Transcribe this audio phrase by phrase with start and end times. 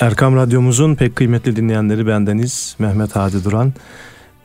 [0.00, 3.72] Erkam Radyomuzun pek kıymetli dinleyenleri bendeniz Mehmet Hadi Duran.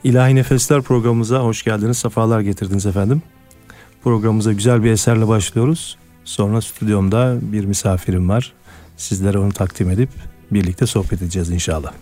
[0.04, 3.22] İlahi Nefesler programımıza hoş geldiniz, sefalar getirdiniz efendim.
[4.04, 5.98] Programımıza güzel bir eserle başlıyoruz.
[6.24, 8.52] Sonra stüdyomda bir misafirim var.
[8.96, 10.10] Sizlere onu takdim edip
[10.50, 11.92] birlikte sohbet edeceğiz inşallah.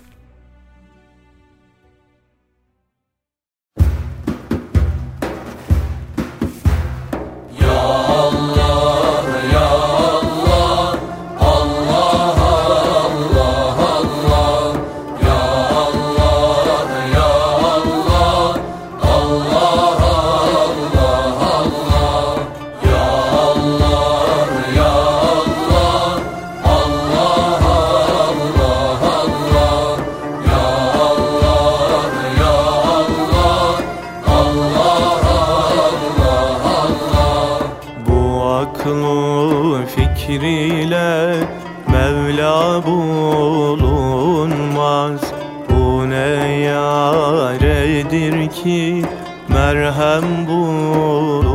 [49.91, 51.50] merhem bulunmaz.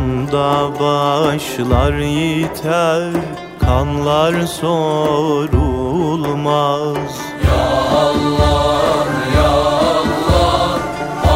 [0.00, 3.12] Bunda başlar yiter
[3.60, 5.56] kanlar sorulmaz.
[7.46, 7.66] Ya
[8.02, 9.06] Allah
[9.36, 9.52] ya
[9.96, 10.80] Allah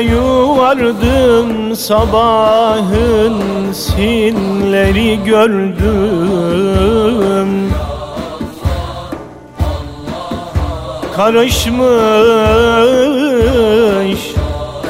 [0.00, 3.42] yuvardım sabahın
[3.72, 5.86] sinleri gördüm.
[11.16, 11.76] Karışmış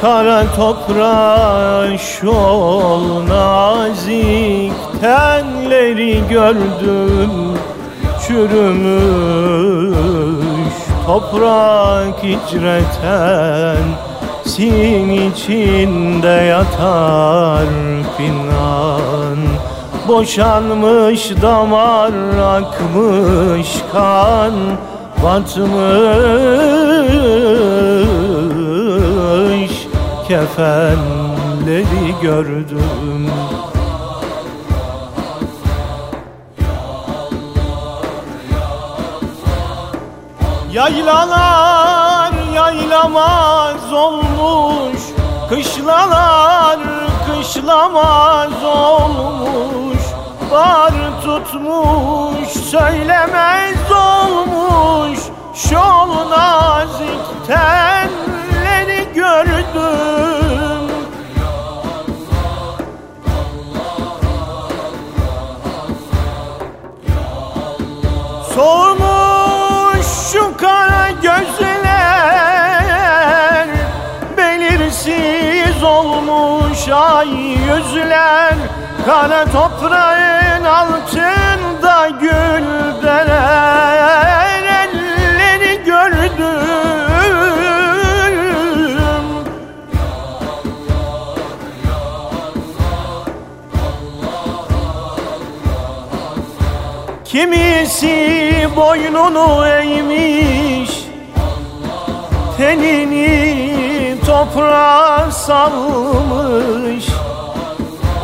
[0.00, 7.31] kara toprağa şol nazik tenleri gördüm
[8.26, 9.66] Çürümüş
[11.06, 13.84] toprak icreten
[14.44, 17.66] Sin içinde yatar
[18.16, 19.38] pinan
[20.08, 24.52] Boşanmış damar akmış kan
[25.22, 25.76] Batmış.
[30.28, 33.30] Kefenleri gördüm
[40.76, 45.00] Yaylalar yaylamaz olmuş
[45.49, 46.78] Kışlalar
[47.26, 50.02] kışlamaz olmuş.
[50.50, 50.93] Bar
[51.25, 55.19] tutmuş söylemez olmuş.
[55.55, 60.45] Şol nazik tenleri gördüm
[77.06, 78.54] ay yüzler
[79.06, 82.66] Kara toprağın altında gül
[83.02, 86.66] derer Elleri gördüm.
[97.24, 101.06] Kimisi boynunu eğmiş
[102.56, 103.75] Tenini
[104.26, 107.06] toprağa salmış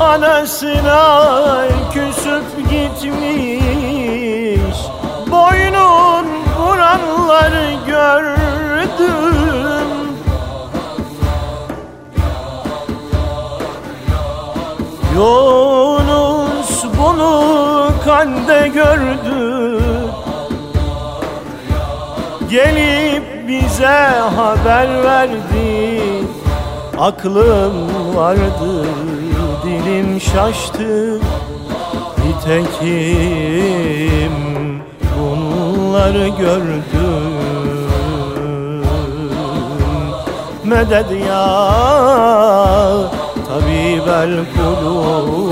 [0.01, 3.17] Anasına küsüp gitmiş.
[5.31, 6.27] Boynun
[6.59, 8.43] vuranları gördüm.
[15.15, 19.83] Yunus bunu kande gördü.
[22.51, 25.92] Gelip bize haber verdi
[27.03, 28.87] Aklım vardı,
[29.65, 31.21] dilim şaştı.
[32.25, 32.83] Nitekim
[35.19, 37.33] bunları gördüm.
[40.65, 41.47] Medet ya
[43.49, 45.52] tabibel kulub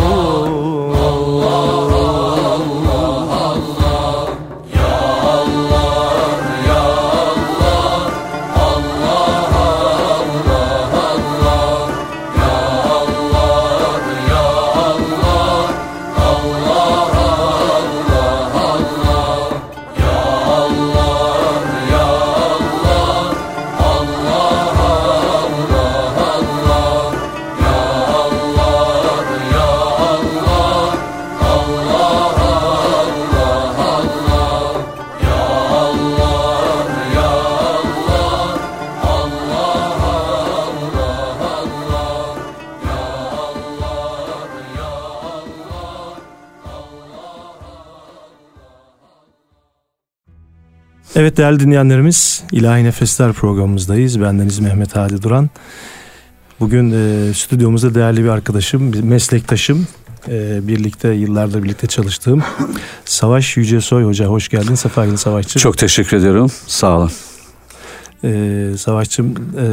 [51.41, 54.21] değerli dinleyenlerimiz İlahi Nefesler programımızdayız.
[54.21, 55.51] Bendeniz Mehmet Hadi Duran.
[56.61, 59.87] Bugün e, stüdyomuzda değerli bir arkadaşım, bir meslektaşım,
[60.29, 62.43] e, birlikte yıllardır birlikte çalıştığım
[63.05, 64.27] Savaş Yücesoy Hoca.
[64.27, 65.59] Hoş geldin, sefa geldin Savaşçı.
[65.59, 66.51] Çok teşekkür ediyorum.
[66.67, 67.11] Sağ olun.
[68.25, 69.67] E, Savaşçım, e,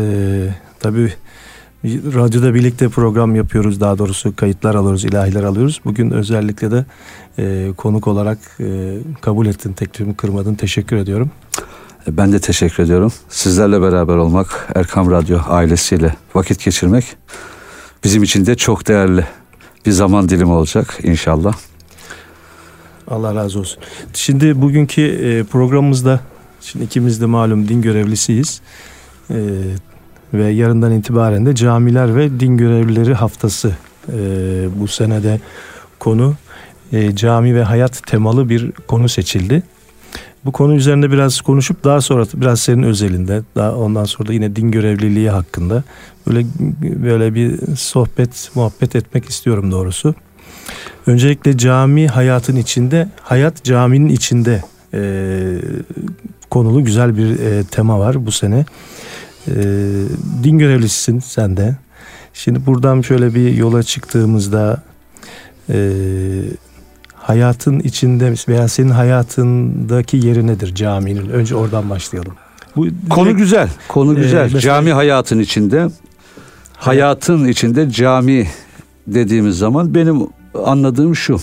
[0.79, 1.13] tabii
[1.85, 3.81] radyoda birlikte program yapıyoruz.
[3.81, 5.81] Daha doğrusu kayıtlar alıyoruz, ilahiler alıyoruz.
[5.85, 6.85] Bugün özellikle de
[7.39, 10.55] e, konuk olarak e, kabul ettin, teklifimi kırmadın.
[10.55, 11.31] Teşekkür ediyorum.
[12.07, 13.11] Ben de teşekkür ediyorum.
[13.29, 17.05] Sizlerle beraber olmak, Erkam Radyo ailesiyle vakit geçirmek
[18.03, 19.25] bizim için de çok değerli
[19.85, 21.53] bir zaman dilimi olacak inşallah.
[23.07, 23.83] Allah razı olsun.
[24.13, 26.19] Şimdi bugünkü e, programımızda,
[26.61, 28.61] şimdi ikimiz de malum din görevlisiyiz.
[29.29, 29.35] E,
[30.33, 33.71] ve yarından itibaren de camiler ve din görevlileri haftası
[34.13, 34.19] e,
[34.75, 35.39] bu senede
[35.99, 36.35] konu
[36.91, 39.63] e, cami ve hayat temalı bir konu seçildi.
[40.45, 44.55] Bu konu üzerinde biraz konuşup daha sonra biraz senin özelinde, daha ondan sonra da yine
[44.55, 45.83] din görevliliği hakkında
[46.27, 46.45] böyle
[47.03, 50.15] böyle bir sohbet, muhabbet etmek istiyorum doğrusu.
[51.07, 55.01] Öncelikle cami hayatın içinde, hayat caminin içinde e,
[56.49, 58.65] konulu güzel bir e, tema var bu sene.
[59.47, 59.53] E,
[60.43, 61.75] din görevlisisin sen de.
[62.33, 64.83] Şimdi buradan şöyle bir yola çıktığımızda
[65.69, 65.77] e,
[67.13, 71.29] hayatın içinde veya senin hayatındaki yeri nedir caminin?
[71.29, 72.33] Önce oradan başlayalım.
[72.75, 73.69] Bu konu direkt, güzel.
[73.87, 74.43] Konu e, güzel.
[74.43, 75.87] mesela, cami hayatın içinde
[76.73, 78.47] hayatın içinde cami
[79.07, 80.27] dediğimiz zaman benim
[80.65, 81.39] anladığım şu.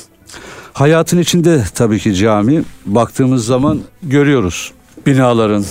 [0.73, 4.73] Hayatın içinde tabii ki cami baktığımız zaman görüyoruz.
[5.07, 5.65] Binaların,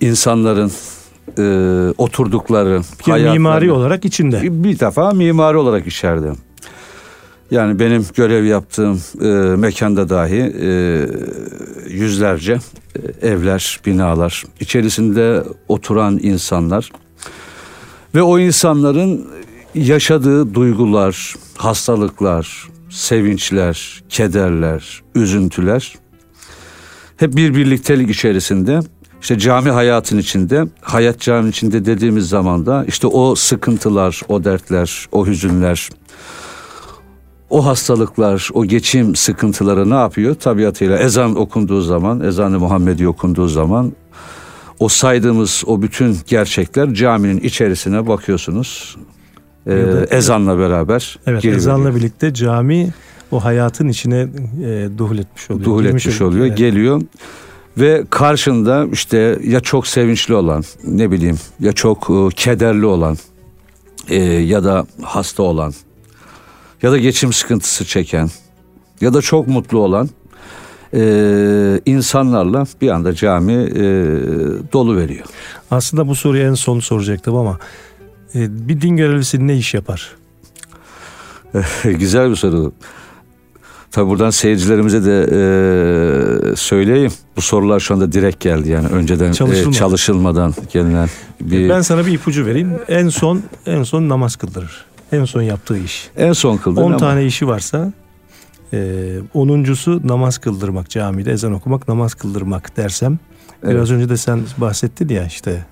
[0.00, 0.72] insanların
[1.38, 1.42] e,
[1.98, 4.64] oturdukları ki mimari olarak içinde.
[4.64, 6.32] Bir defa mimari olarak içeride.
[7.50, 10.70] Yani benim görev yaptığım e, mekanda dahi e,
[11.88, 12.58] yüzlerce
[13.22, 16.92] e, evler, binalar, içerisinde oturan insanlar
[18.14, 19.26] ve o insanların
[19.74, 25.94] yaşadığı duygular, hastalıklar, sevinçler, kederler, üzüntüler
[27.16, 28.80] hep bir birliktelik içerisinde
[29.20, 35.06] işte cami hayatın içinde, hayat cami içinde dediğimiz zaman da işte o sıkıntılar, o dertler,
[35.12, 35.88] o hüzünler,
[37.50, 40.34] o hastalıklar, o geçim sıkıntıları ne yapıyor?
[40.34, 43.92] Tabiatıyla ezan okunduğu zaman, ezan-ı Muhammedi okunduğu zaman
[44.78, 48.96] o saydığımız o bütün gerçekler caminin içerisine bakıyorsunuz.
[49.66, 51.18] Ee, ezanla beraber.
[51.26, 52.92] Evet ezanla birlikte cami
[53.30, 54.28] o hayatın içine
[54.64, 55.64] e, duhul etmiş oluyor.
[55.64, 56.58] Duhul etmiş oluyor, evet.
[56.58, 57.02] geliyor.
[57.80, 63.16] Ve karşında işte ya çok sevinçli olan, ne bileyim ya çok e, kederli olan
[64.08, 65.72] e, ya da hasta olan
[66.82, 68.28] ya da geçim sıkıntısı çeken
[69.00, 70.08] ya da çok mutlu olan
[70.94, 71.02] e,
[71.86, 73.84] insanlarla bir anda cami e,
[74.72, 75.26] dolu veriyor.
[75.70, 77.58] Aslında bu soruyu en son soracaktım ama
[78.34, 80.16] e, bir din görevlisi ne iş yapar?
[81.84, 82.72] Güzel bir soru.
[83.90, 85.22] Tabi buradan seyircilerimize de
[86.52, 87.12] e, söyleyeyim.
[87.36, 91.08] Bu sorular şu anda direkt geldi yani önceden e, çalışılmadan gelinen
[91.40, 92.72] bir Ben sana bir ipucu vereyim.
[92.88, 94.84] En son en son namaz kıldırır.
[95.12, 96.10] En son yaptığı iş.
[96.16, 97.92] En son kıldırır 10 tane işi varsa
[98.72, 103.18] e, onuncusu namaz kıldırmak camide ezan okumak namaz kıldırmak dersem
[103.62, 103.74] evet.
[103.74, 105.64] biraz önce de sen bahsettin ya işte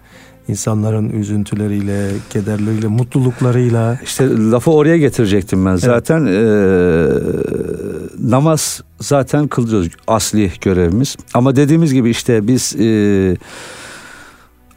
[0.49, 4.01] insanların üzüntüleriyle, kederleriyle, mutluluklarıyla.
[4.05, 5.77] İşte lafı oraya getirecektim ben.
[5.77, 7.13] Zaten evet.
[7.13, 11.17] e, namaz zaten kılıyoruz asli görevimiz.
[11.35, 13.37] Ama dediğimiz gibi işte biz e,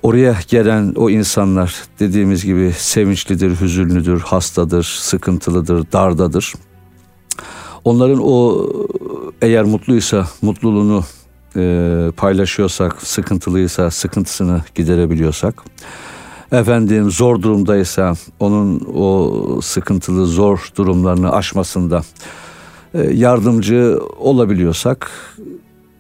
[0.04, 6.54] oraya gelen o insanlar dediğimiz gibi sevinçlidir, hüzünlüdür, hastadır, sıkıntılıdır, dardadır.
[7.84, 8.68] Onların o
[9.42, 11.04] eğer mutluysa mutluluğunu
[11.56, 15.64] e, paylaşıyorsak, sıkıntılıysa sıkıntısını giderebiliyorsak,
[16.52, 22.02] efendim zor durumdaysa onun o sıkıntılı zor durumlarını aşmasında
[22.94, 25.12] e, yardımcı olabiliyorsak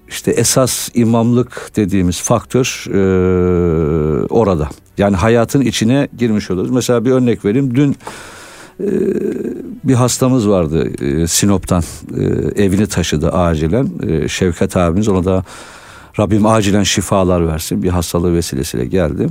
[0.09, 4.69] işte esas imamlık dediğimiz faktör e, orada.
[4.97, 6.71] Yani hayatın içine girmiş oluyoruz.
[6.71, 7.75] Mesela bir örnek vereyim.
[7.75, 7.95] Dün
[9.83, 11.83] bir hastamız vardı e, Sinop'tan
[12.17, 12.23] e,
[12.63, 13.89] evini taşıdı acilen.
[14.07, 15.43] E, Şevket abimiz ona da
[16.19, 17.83] Rabbim acilen şifalar versin.
[17.83, 19.27] Bir hastalığı vesilesiyle geldi.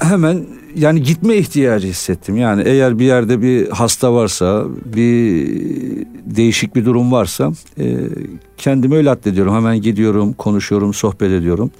[0.00, 0.46] Hemen
[0.76, 2.36] yani gitme ihtiyacı hissettim.
[2.36, 5.46] Yani eğer bir yerde bir hasta varsa, bir
[6.36, 7.52] değişik bir durum varsa
[8.56, 9.54] kendimi öyle addediyorum.
[9.54, 11.70] Hemen gidiyorum, konuşuyorum, sohbet ediyorum.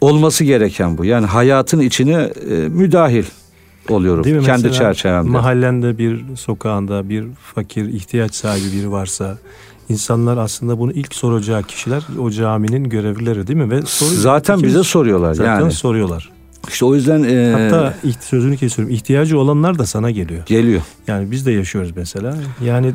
[0.00, 1.04] Olması gereken bu.
[1.04, 2.30] Yani hayatın içine
[2.68, 3.24] müdahil
[3.90, 4.42] oluyorum Değil mi?
[4.42, 5.30] kendi Mesela çerçevemde.
[5.30, 7.24] Mahallende bir sokağında bir
[7.54, 9.38] fakir ihtiyaç sahibi biri varsa
[9.88, 13.70] insanlar aslında bunu ilk soracağı kişiler o caminin görevlileri değil mi?
[13.70, 15.72] Ve soru, zaten bize soruyorlar zaten yani.
[15.72, 16.30] soruyorlar.
[16.68, 17.52] İşte o yüzden e...
[17.52, 18.94] hatta sözünü kesiyorum.
[18.94, 20.42] ihtiyacı olanlar da sana geliyor.
[20.46, 20.82] Geliyor.
[21.06, 22.36] Yani biz de yaşıyoruz mesela.
[22.64, 22.92] Yani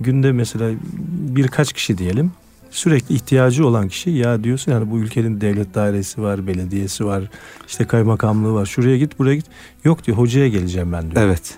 [0.00, 0.70] günde mesela
[1.10, 2.32] birkaç kişi diyelim
[2.72, 7.22] sürekli ihtiyacı olan kişi ya diyorsun yani bu ülkenin devlet dairesi var, belediyesi var,
[7.68, 8.66] işte kaymakamlığı var.
[8.66, 9.46] Şuraya git, buraya git.
[9.84, 11.22] Yok diyor hocaya geleceğim ben diyor.
[11.22, 11.54] Evet.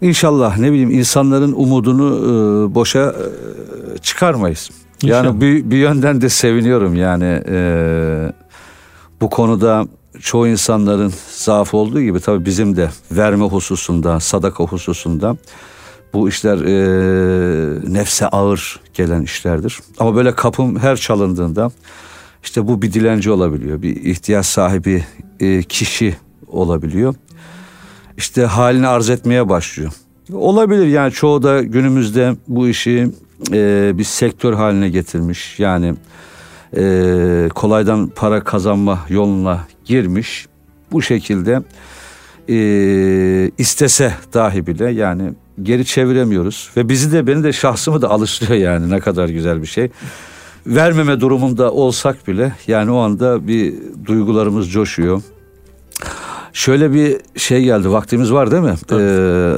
[0.00, 3.14] İnşallah ne bileyim insanların umudunu e, boşa
[3.94, 4.70] e, çıkarmayız.
[5.02, 5.24] İnşallah.
[5.24, 8.32] Yani bir, bir yönden de seviniyorum yani e,
[9.20, 9.86] bu konuda
[10.20, 15.36] çoğu insanların zaaf olduğu gibi tabii bizim de verme hususunda, sadaka hususunda
[16.16, 19.80] bu işler e, nefse ağır gelen işlerdir.
[19.98, 21.70] Ama böyle kapım her çalındığında
[22.42, 23.82] işte bu bir dilenci olabiliyor.
[23.82, 25.04] Bir ihtiyaç sahibi
[25.40, 26.16] e, kişi
[26.48, 27.14] olabiliyor.
[28.16, 29.92] İşte halini arz etmeye başlıyor.
[30.32, 33.10] Olabilir yani çoğu da günümüzde bu işi
[33.52, 35.60] e, bir sektör haline getirmiş.
[35.60, 35.94] Yani
[36.76, 40.46] e, kolaydan para kazanma yoluna girmiş.
[40.92, 41.62] Bu şekilde
[42.48, 45.32] e, istese dahi bile yani
[45.62, 49.66] geri çeviremiyoruz ve bizi de beni de şahsımı da alıştırıyor yani ne kadar güzel bir
[49.66, 49.88] şey.
[50.66, 55.22] vermeme durumunda olsak bile yani o anda bir duygularımız coşuyor.
[56.52, 58.74] Şöyle bir şey geldi vaktimiz var değil mi?
[58.92, 59.54] Ee,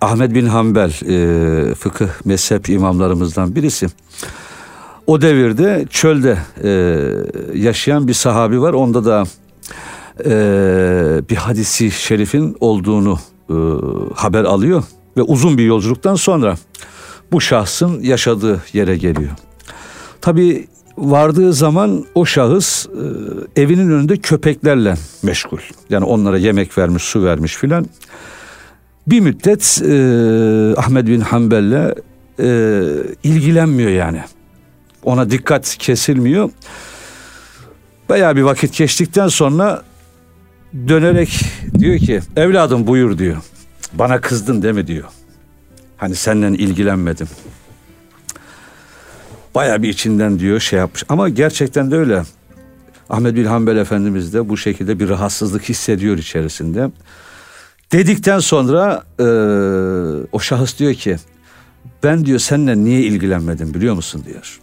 [0.00, 3.86] Ahmet bin Hanbel e, fıkıh mezhep imamlarımızdan birisi.
[5.06, 6.70] O devirde çölde e,
[7.54, 8.72] yaşayan bir sahabi var.
[8.72, 9.24] Onda da
[10.24, 10.30] e,
[11.30, 13.18] bir hadisi şerifin olduğunu
[13.50, 13.56] e,
[14.14, 14.82] haber alıyor.
[15.18, 16.56] Ve uzun bir yolculuktan sonra
[17.32, 19.30] bu şahsın yaşadığı yere geliyor.
[20.20, 20.66] Tabi
[20.98, 25.58] vardığı zaman o şahıs e, evinin önünde köpeklerle meşgul.
[25.90, 27.86] Yani onlara yemek vermiş, su vermiş filan.
[29.06, 31.94] Bir müddet e, Ahmet bin Hanbel'le
[32.40, 32.80] e,
[33.22, 34.22] ilgilenmiyor yani.
[35.04, 36.50] Ona dikkat kesilmiyor.
[38.08, 39.82] Bayağı bir vakit geçtikten sonra
[40.88, 41.40] dönerek
[41.78, 43.36] diyor ki evladım buyur diyor.
[43.92, 45.08] Bana kızdın değil mi diyor.
[45.96, 47.28] Hani senden ilgilenmedim.
[49.54, 51.04] Baya bir içinden diyor şey yapmış.
[51.08, 52.22] Ama gerçekten de öyle.
[53.10, 56.90] Ahmet bin Hanbel Efendimiz de bu şekilde bir rahatsızlık hissediyor içerisinde.
[57.92, 59.24] Dedikten sonra e,
[60.32, 61.16] o şahıs diyor ki
[62.02, 64.60] ben diyor seninle niye ilgilenmedim biliyor musun diyor.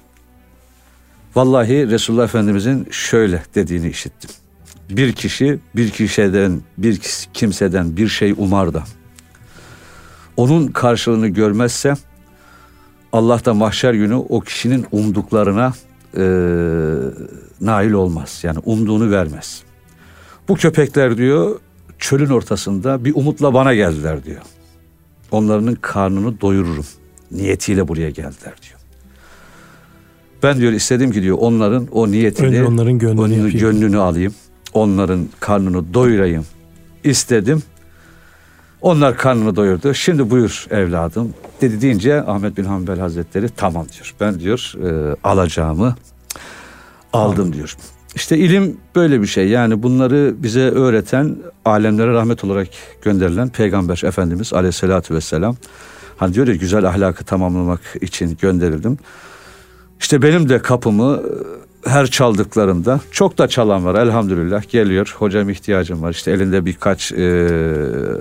[1.36, 4.30] Vallahi Resulullah Efendimizin şöyle dediğini işittim.
[4.90, 7.00] Bir kişi bir kişiden bir
[7.34, 8.84] kimseden bir şey umar da
[10.38, 11.94] onun karşılığını görmezse
[13.14, 15.74] Allah da mahşer günü o kişinin umduklarına
[16.18, 16.24] e,
[17.62, 18.40] nail olmaz.
[18.44, 19.64] Yani umduğunu vermez.
[20.48, 21.60] Bu köpekler diyor
[22.00, 24.42] çölün ortasında bir umutla bana geldiler diyor.
[25.32, 26.86] Onların karnını doyururum.
[27.32, 28.80] Niyetiyle buraya geldiler diyor.
[30.44, 34.34] Ben diyor istedim ki diyor onların o niyetini, Önce onların gönlünü, onların gönlünü alayım.
[34.74, 36.46] Onların karnını doyurayım.
[37.04, 37.64] İstedim.
[38.86, 39.94] Onlar karnını doyurdu.
[39.94, 44.16] Şimdi buyur evladım dedi deyince Ahmet bin Hanbel Hazretleri tamam diyor.
[44.20, 45.96] Ben diyor e, alacağımı
[47.14, 47.76] aldım diyor.
[48.16, 49.48] İşte ilim böyle bir şey.
[49.50, 52.68] Yani bunları bize öğreten alemlere rahmet olarak
[53.02, 55.56] gönderilen Peygamber Efendimiz Aleyhisselatü Vesselam.
[56.18, 58.98] Hani diyor ya güzel ahlakı tamamlamak için gönderildim.
[60.00, 61.22] İşte benim de kapımı
[61.86, 67.50] her çaldıklarında çok da çalan var elhamdülillah geliyor hocam ihtiyacım var işte elinde birkaç e,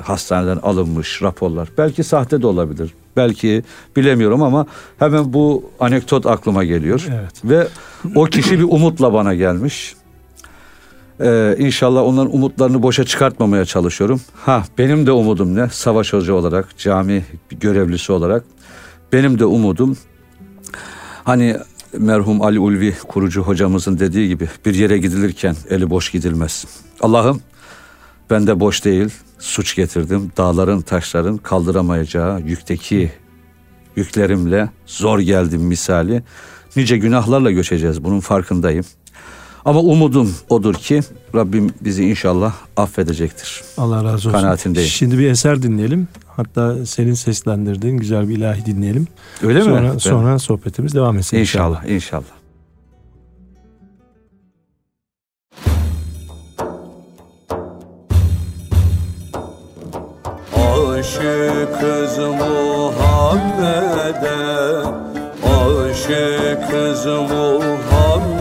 [0.03, 3.63] hastaneden alınmış raporlar belki sahte de olabilir belki
[3.97, 4.67] bilemiyorum ama
[4.99, 7.45] hemen bu anekdot aklıma geliyor Evet.
[7.45, 7.69] ve
[8.15, 9.95] o kişi bir umutla bana gelmiş
[11.21, 14.21] ee, inşallah onların umutlarını boşa çıkartmamaya çalışıyorum.
[14.45, 15.69] Ha benim de umudum ne?
[15.69, 18.45] Savaş hoca olarak, cami görevlisi olarak
[19.13, 19.97] benim de umudum
[21.25, 21.57] hani
[21.99, 26.65] merhum Ali Ulvi kurucu hocamızın dediği gibi bir yere gidilirken eli boş gidilmez.
[27.01, 27.41] Allah'ım
[28.31, 30.33] ben de boş değil suç getirdim.
[30.37, 33.13] Dağların taşların kaldıramayacağı yükteki
[33.97, 36.23] yüklerimle zor geldim misali.
[36.77, 38.85] Nice günahlarla göçeceğiz bunun farkındayım.
[39.65, 41.01] Ama umudum odur ki
[41.35, 43.63] Rabbim bizi inşallah affedecektir.
[43.79, 44.31] Allah razı olsun.
[44.33, 44.89] Kanaatindeyim.
[44.89, 46.09] Şimdi bir eser dinleyelim.
[46.37, 49.07] Hatta senin seslendirdiğin güzel bir ilahi dinleyelim.
[49.43, 49.65] Öyle mi?
[49.65, 52.25] sonra, sonra sohbetimiz devam etsin İnşallah, inşallah.
[60.57, 63.15] Aşıkız Muhammed'e
[65.45, 68.34] Aşıkız Muhammed'e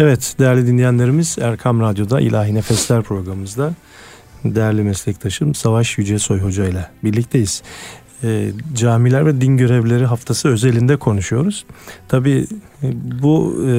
[0.00, 3.74] Evet değerli dinleyenlerimiz Erkam Radyo'da İlahi Nefesler programımızda
[4.44, 7.62] değerli meslektaşım Savaş Yücesoy Hoca ile birlikteyiz.
[8.24, 11.66] E, camiler ve din görevlileri haftası özelinde konuşuyoruz.
[12.08, 12.46] Tabi
[13.22, 13.70] bu e,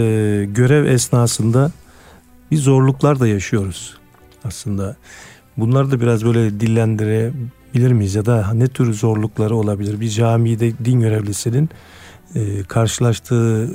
[0.45, 1.71] görev esnasında
[2.51, 3.97] bir zorluklar da yaşıyoruz
[4.43, 4.95] aslında.
[5.57, 9.99] Bunları da biraz böyle dillendirebilir miyiz ya da ne tür zorlukları olabilir?
[9.99, 11.69] Bir camide din görevlisinin
[12.35, 13.69] e, karşılaştığı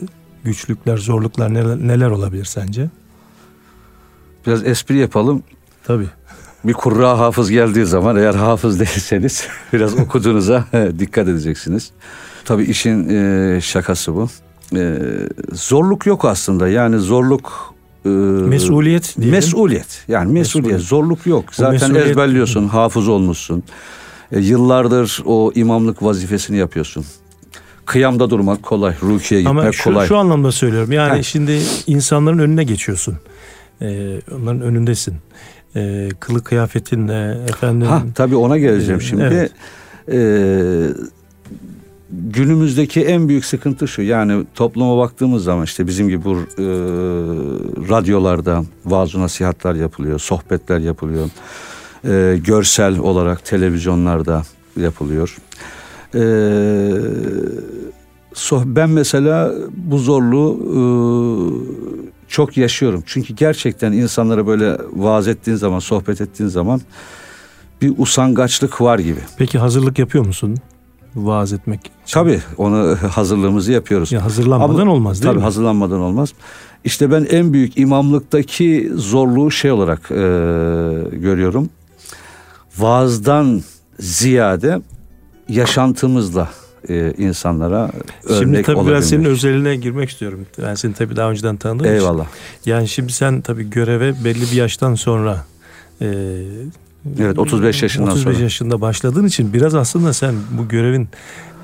[0.44, 2.90] güçlükler, zorluklar neler, neler olabilir sence?
[4.46, 5.42] Biraz espri yapalım.
[5.84, 6.06] Tabii.
[6.64, 10.64] Bir kurra hafız geldiği zaman eğer hafız değilseniz biraz okuduğunuza
[10.98, 11.90] dikkat edeceksiniz.
[12.44, 14.28] Tabii işin e, şakası bu.
[14.76, 14.98] E,
[15.52, 16.68] zorluk yok aslında.
[16.68, 19.34] Yani zorluk e, Mesuliyet diyelim.
[19.34, 20.04] Mesuliyet.
[20.08, 20.72] Yani mesuliyet.
[20.72, 20.80] Mesuliyet.
[20.88, 21.44] Zorluk yok.
[21.48, 23.62] Bu Zaten mesuliyet- ezberliyorsun, hafız olmuşsun.
[24.32, 27.04] E, yıllardır o imamlık vazifesini yapıyorsun.
[27.86, 30.06] Kıyamda durmak kolay, rukiye gitmek Ama şu, kolay.
[30.08, 30.92] şu anlamda söylüyorum.
[30.92, 31.22] Yani Heh.
[31.22, 33.16] şimdi insanların önüne geçiyorsun.
[33.82, 35.14] Ee, onların önündesin.
[35.76, 37.88] Ee, kılı kıyafetinle efendim.
[37.88, 39.22] Ha tabii ona geleceğim Ee, şimdi.
[39.22, 39.52] evet.
[40.12, 40.86] Ee,
[42.10, 44.02] günümüzdeki en büyük sıkıntı şu.
[44.02, 46.66] Yani topluma baktığımız zaman işte bizim gibi bu e,
[47.88, 51.28] radyolarda vaaz nasihatler yapılıyor, sohbetler yapılıyor.
[52.08, 54.42] Ee, görsel olarak televizyonlarda
[54.76, 55.36] yapılıyor.
[58.34, 60.82] Soh- ben mesela bu zorluğu e,
[62.28, 63.02] çok yaşıyorum.
[63.06, 66.80] Çünkü gerçekten insanlara böyle vaaz ettiğin zaman, sohbet ettiğin zaman
[67.82, 69.20] bir usangaçlık var gibi.
[69.38, 70.56] Peki hazırlık yapıyor musun?
[71.16, 72.14] Vaaz etmek için.
[72.14, 74.12] Tabii onu hazırlığımızı yapıyoruz.
[74.12, 75.44] Ya hazırlanmadan Ama- olmaz değil Tabii mi?
[75.44, 76.32] hazırlanmadan olmaz.
[76.84, 80.14] İşte ben en büyük imamlıktaki zorluğu şey olarak e,
[81.16, 81.68] görüyorum.
[82.78, 83.62] Vaazdan
[83.98, 84.80] ziyade
[85.48, 86.48] yaşantımızla
[86.88, 87.90] e, insanlara
[88.24, 88.96] örnek Şimdi tabii olabilmek.
[88.96, 90.46] biraz senin özeline girmek istiyorum.
[90.62, 91.94] Ben seni tabii daha önceden tanıdığım için.
[91.94, 92.26] Eyvallah.
[92.66, 95.44] Yani şimdi sen tabii göreve belli bir yaştan sonra
[96.00, 96.06] e,
[97.20, 98.42] Evet 35 yaşından 35 sonra.
[98.44, 101.08] yaşında başladığın için biraz aslında sen bu görevin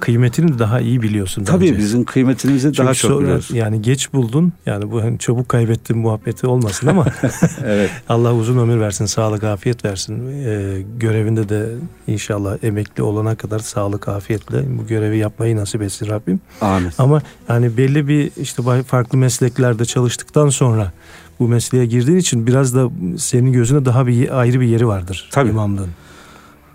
[0.01, 1.79] kıymetini daha iyi biliyorsun Tabii bence.
[1.79, 3.49] bizim kıymetimizi Çünkü daha çok sonra biliyoruz.
[3.53, 4.53] yani geç buldun.
[4.67, 7.07] Yani bu hani çabuk kaybettin muhabbeti olmasın ama
[7.65, 7.91] Evet.
[8.09, 10.43] Allah uzun ömür versin, sağlık, afiyet versin.
[10.45, 11.67] Ee, görevinde de
[12.07, 16.41] inşallah emekli olana kadar sağlık, afiyetle bu görevi yapmayı nasip etsin Rabbim.
[16.61, 16.91] Amin.
[16.99, 20.93] Ama yani belli bir işte farklı mesleklerde çalıştıktan sonra
[21.41, 25.49] bu mesleğe girdiğin için biraz da senin gözünde daha bir ayrı bir yeri vardır Tabii.
[25.51, 25.89] imamlığın.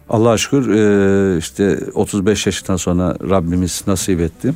[0.09, 4.53] Allah'a şükür e, işte 35 yaşından sonra Rabbimiz nasip etti.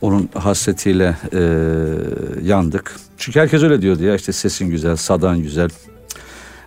[0.00, 1.40] Onun hasretiyle e,
[2.42, 2.96] yandık.
[3.18, 5.70] Çünkü herkes öyle diyordu ya işte sesin güzel, sadan güzel.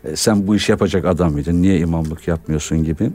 [0.04, 1.62] E, sen bu işi yapacak adam mıydın?
[1.62, 3.12] Niye imamlık yapmıyorsun gibi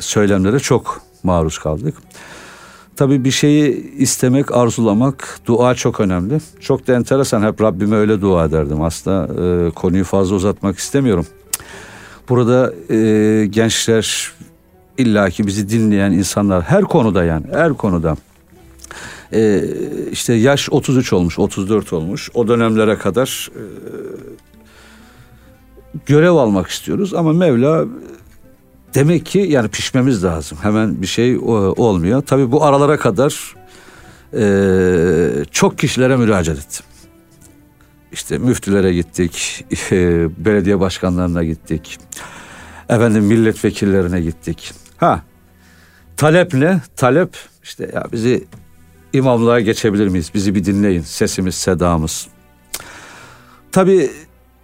[0.00, 1.94] söylemlere çok maruz kaldık.
[2.96, 6.40] Tabii bir şeyi istemek, arzulamak, dua çok önemli.
[6.60, 8.82] Çok da enteresan hep Rabbime öyle dua ederdim.
[8.82, 11.26] Aslında konuyu fazla uzatmak istemiyorum.
[12.28, 14.32] Burada e, gençler
[14.98, 18.16] illaki bizi dinleyen insanlar her konuda yani her konuda
[19.32, 19.64] e,
[20.12, 23.62] işte yaş 33 olmuş 34 olmuş o dönemlere kadar e,
[26.06, 27.86] görev almak istiyoruz ama Mevla
[28.94, 30.58] demek ki yani pişmemiz lazım.
[30.62, 32.22] Hemen bir şey o, olmuyor.
[32.22, 33.54] Tabii bu aralara kadar
[34.36, 36.86] e, çok kişilere müracaat ettim.
[38.14, 41.98] İşte müftülere gittik, e, belediye başkanlarına gittik,
[42.88, 44.72] efendim milletvekillerine gittik.
[44.96, 45.22] Ha,
[46.16, 46.80] talep ne?
[46.96, 48.44] Talep işte ya bizi
[49.12, 50.30] imamlığa geçebilir miyiz?
[50.34, 52.26] Bizi bir dinleyin, sesimiz, sedamız.
[53.72, 54.10] Tabii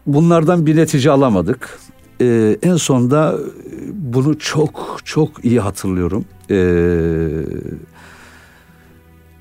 [0.06, 1.78] bunlardan bir netice alamadık.
[2.20, 3.38] Ee, en sonunda
[3.92, 6.24] bunu çok çok iyi hatırlıyorum.
[6.50, 7.28] Ee,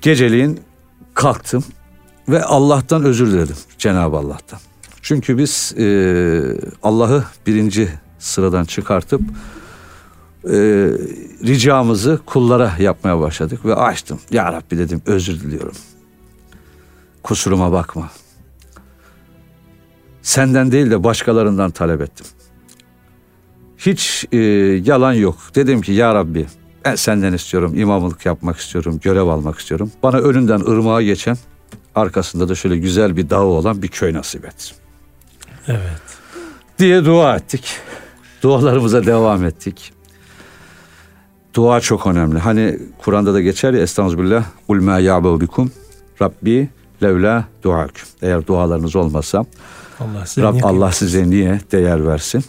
[0.00, 0.60] geceliğin
[1.14, 1.64] kalktım
[2.28, 4.60] ve Allah'tan özür diledim Cenab-ı Allah'tan.
[5.02, 5.86] Çünkü biz e,
[6.82, 9.20] Allah'ı birinci sıradan çıkartıp
[10.44, 10.50] e,
[11.44, 14.20] ricamızı kullara yapmaya başladık ve açtım.
[14.30, 15.74] Ya Rabbi dedim özür diliyorum.
[17.22, 18.10] Kusuruma bakma.
[20.22, 22.26] Senden değil de başkalarından talep ettim.
[23.78, 24.38] Hiç e,
[24.84, 25.36] yalan yok.
[25.54, 26.46] Dedim ki ya Rabbi
[26.84, 29.92] ben senden istiyorum, imamlık yapmak istiyorum, görev almak istiyorum.
[30.02, 31.36] Bana önünden ırmağa geçen,
[31.94, 34.74] arkasında da şöyle güzel bir dağı olan bir köy nasip et.
[35.68, 36.02] Evet.
[36.78, 37.76] Diye dua ettik.
[38.42, 39.92] Dualarımıza devam ettik.
[41.54, 42.38] Dua çok önemli.
[42.38, 44.44] Hani Kur'an'da da geçer ya Estağfirullah.
[44.66, 45.72] Kul ma ya'bu bikum
[46.22, 46.68] Rabbi
[47.02, 47.92] levla duak.
[48.22, 49.44] Eğer dualarınız olmasa
[50.00, 52.44] Allah size Rab niye Allah size niye değer versin?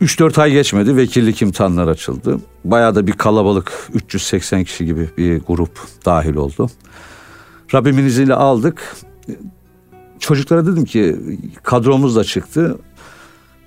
[0.00, 2.40] 3-4 ay geçmedi vekillik imtihanlar açıldı.
[2.64, 6.70] Bayağı da bir kalabalık 380 kişi gibi bir grup dahil oldu.
[7.74, 8.96] Rabbimin izniyle aldık.
[10.18, 11.16] Çocuklara dedim ki
[11.62, 12.78] kadromuz da çıktı.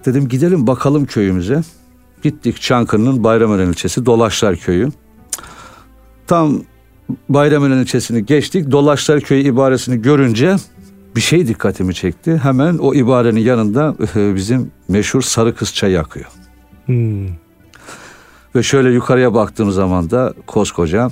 [0.05, 1.61] Dedim gidelim bakalım köyümüze.
[2.23, 4.89] Gittik Çankırı'nın Bayramören ilçesi Dolaşlar Köyü.
[6.27, 6.61] Tam
[7.29, 8.71] Bayramören ilçesini geçtik.
[8.71, 10.55] Dolaşlar Köyü ibaresini görünce
[11.15, 12.37] bir şey dikkatimi çekti.
[12.37, 16.25] Hemen o ibarenin yanında bizim meşhur sarı kız çayı akıyor.
[16.85, 17.27] Hmm.
[18.55, 21.11] Ve şöyle yukarıya baktığım zaman da koskoca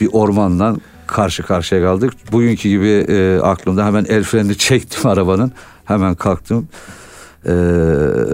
[0.00, 0.76] bir ormanla
[1.10, 2.12] karşı karşıya kaldık.
[2.32, 5.52] Bugünkü gibi e, aklımda hemen el frenini çektim arabanın.
[5.84, 6.68] Hemen kalktım.
[7.46, 7.52] E,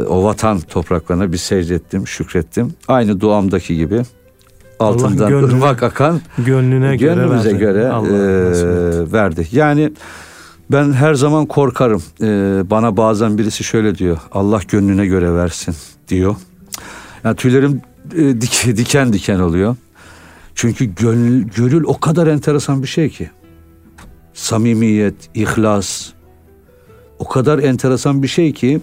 [0.08, 2.74] o vatan topraklarına bir secde ettim, şükrettim.
[2.88, 4.02] Aynı duamdaki gibi
[4.80, 7.58] altından gönlüne- ırmak akan Gönlüne göre gönlümüze verdi.
[7.58, 9.48] göre Allah e, verdi.
[9.52, 9.92] Yani
[10.70, 12.02] ben her zaman korkarım.
[12.22, 12.26] E,
[12.70, 14.18] bana bazen birisi şöyle diyor.
[14.32, 15.74] Allah gönlüne göre versin
[16.08, 16.36] diyor.
[17.24, 17.80] Yani tüylerim
[18.14, 19.76] e, dik- diken diken oluyor.
[20.56, 23.30] Çünkü gönül, gönül o kadar enteresan bir şey ki.
[24.34, 26.08] Samimiyet, ihlas
[27.18, 28.80] o kadar enteresan bir şey ki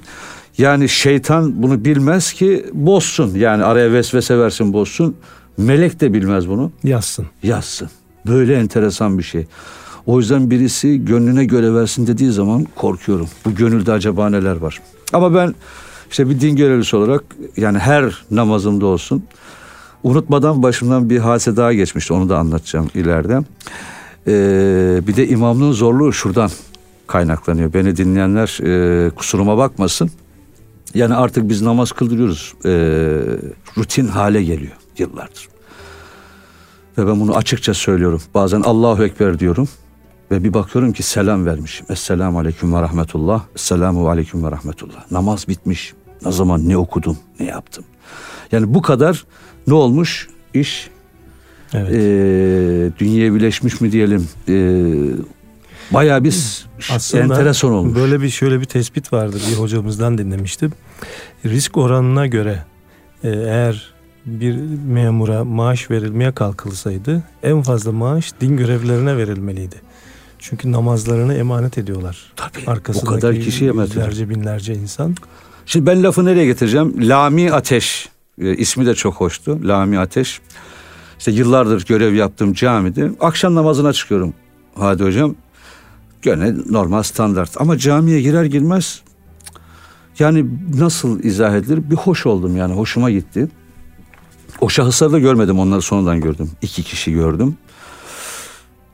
[0.57, 3.35] yani şeytan bunu bilmez ki bozsun.
[3.35, 5.15] Yani araya vesvese versin bozsun.
[5.57, 7.25] Melek de bilmez bunu Yazsın.
[7.43, 7.89] yazsın.
[8.27, 9.45] Böyle enteresan bir şey.
[10.05, 13.27] O yüzden birisi gönlüne göre versin dediği zaman korkuyorum.
[13.45, 14.81] Bu gönülde acaba neler var?
[15.13, 15.55] Ama ben
[16.11, 17.23] işte bir din görevlisi olarak
[17.57, 19.23] yani her namazımda olsun
[20.03, 22.13] unutmadan başımdan bir hadise daha geçmişti.
[22.13, 23.39] Onu da anlatacağım ileride.
[24.27, 26.49] Ee, bir de imamlığın zorluğu şuradan
[27.07, 27.73] kaynaklanıyor.
[27.73, 30.11] Beni dinleyenler e, kusuruma bakmasın.
[30.93, 32.53] Yani artık biz namaz kıldırıyoruz.
[32.65, 32.69] Ee,
[33.77, 35.47] rutin hale geliyor yıllardır.
[36.97, 38.21] Ve ben bunu açıkça söylüyorum.
[38.33, 39.67] Bazen Allahu Ekber diyorum.
[40.31, 41.85] Ve bir bakıyorum ki selam vermişim.
[41.89, 43.43] Esselamu Aleyküm ve Rahmetullah.
[43.55, 45.11] Esselamu Aleyküm ve Rahmetullah.
[45.11, 45.93] Namaz bitmiş.
[46.25, 47.83] Ne zaman ne okudum, ne yaptım.
[48.51, 49.25] Yani bu kadar
[49.67, 50.27] ne olmuş?
[50.53, 50.89] İş
[51.73, 51.91] Evet.
[51.91, 54.27] eee dünyaya birleşmiş mi diyelim.
[54.47, 55.15] Eee
[55.91, 57.95] bayağı bir Aslında enteresan olmuş.
[57.95, 60.71] Böyle bir şöyle bir tespit vardı bir hocamızdan dinlemiştim.
[61.45, 62.63] Risk oranına göre
[63.23, 63.93] e, eğer
[64.25, 64.55] bir
[64.87, 69.75] memura maaş verilmeye kalkılsaydı en fazla maaş din görevlilerine verilmeliydi.
[70.39, 72.33] Çünkü namazlarını emanet ediyorlar.
[72.35, 75.15] Tabii, Arkasındaki o kadar kişi emanet binlerce insan.
[75.65, 77.09] Şimdi ben lafı nereye getireceğim?
[77.09, 78.09] Lami Ateş.
[78.41, 79.59] E, ismi de çok hoştu.
[79.63, 80.41] Lami Ateş.
[81.19, 84.33] İşte yıllardır görev yaptığım camide akşam namazına çıkıyorum.
[84.75, 85.35] Hadi hocam.
[86.21, 87.61] Gene normal standart.
[87.61, 89.01] Ama camiye girer girmez
[90.19, 90.45] yani
[90.77, 91.89] nasıl izah edilir?
[91.89, 93.47] Bir hoş oldum yani hoşuma gitti.
[94.61, 96.51] O şahısları da görmedim onları sonradan gördüm.
[96.61, 97.57] İki kişi gördüm.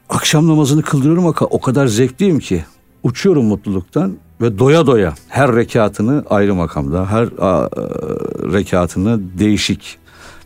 [0.10, 2.65] Akşam namazını kıldırıyorum o kadar zevkliyim ki.
[3.04, 7.69] Uçuyorum mutluluktan ve doya doya her rekatını ayrı makamda, her a,
[8.54, 9.97] rekatını değişik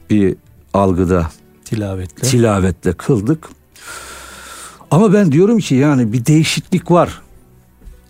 [0.09, 0.35] bir
[0.73, 1.27] algıda,
[1.65, 2.27] Tilavetle.
[2.27, 3.49] tilavetle kıldık.
[4.91, 7.21] Ama ben diyorum ki yani bir değişiklik var.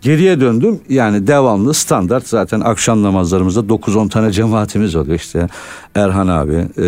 [0.02, 5.48] Geriye döndüm yani devamlı standart zaten akşam namazlarımızda 9-10 tane cemaatimiz oluyor işte
[5.94, 6.86] Erhan abi, e,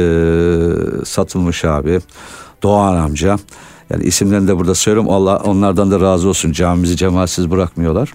[1.05, 2.01] Satılmış abi,
[2.63, 3.37] Doğan amca.
[3.91, 8.13] Yani isimlerini de burada söylüyorum Allah onlardan da razı olsun camimizi cemaatsiz bırakmıyorlar.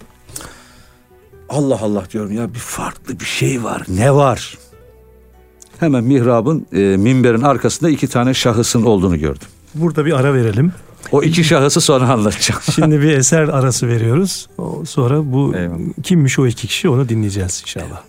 [1.51, 3.83] Allah Allah diyorum ya bir farklı bir şey var.
[3.87, 4.57] Ne var?
[5.79, 9.47] Hemen mihrabın e, minberin arkasında iki tane şahısın olduğunu gördüm.
[9.75, 10.73] Burada bir ara verelim.
[11.11, 12.61] O iki şahısı sonra anlatacağım.
[12.75, 14.49] Şimdi bir eser arası veriyoruz.
[14.85, 15.77] Sonra bu Eyvallah.
[16.03, 18.01] kimmiş o iki kişi onu dinleyeceğiz inşallah.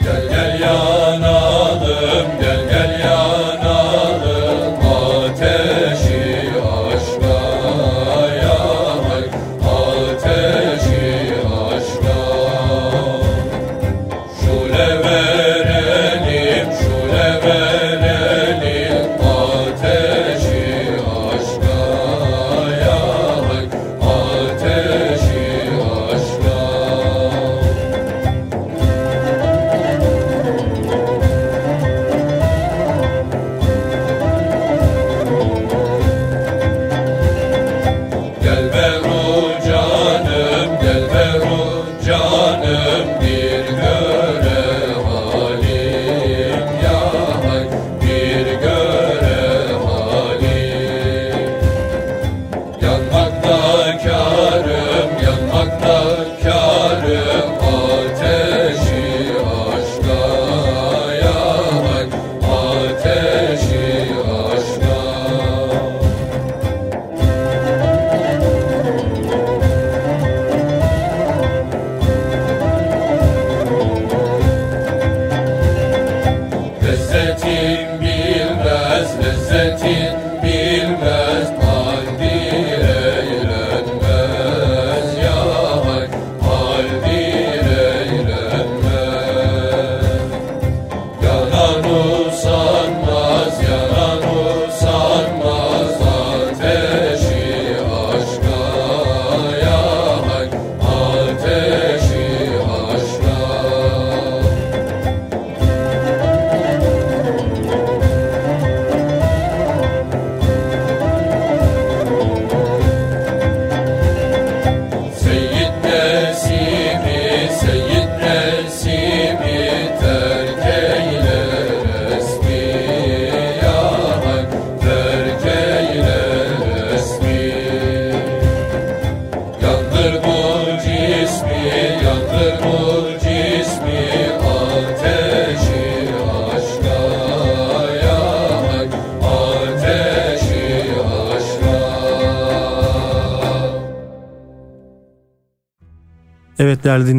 [0.00, 0.28] Gel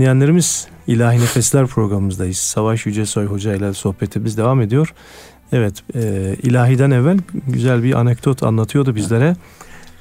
[0.08, 2.38] dinleyenlerimiz İlahi Nefesler programımızdayız.
[2.38, 4.94] Savaş Yücesoy Hoca ile sohbetimiz devam ediyor.
[5.52, 7.18] Evet e, ilahiden evvel
[7.48, 9.36] güzel bir anekdot anlatıyordu bizlere.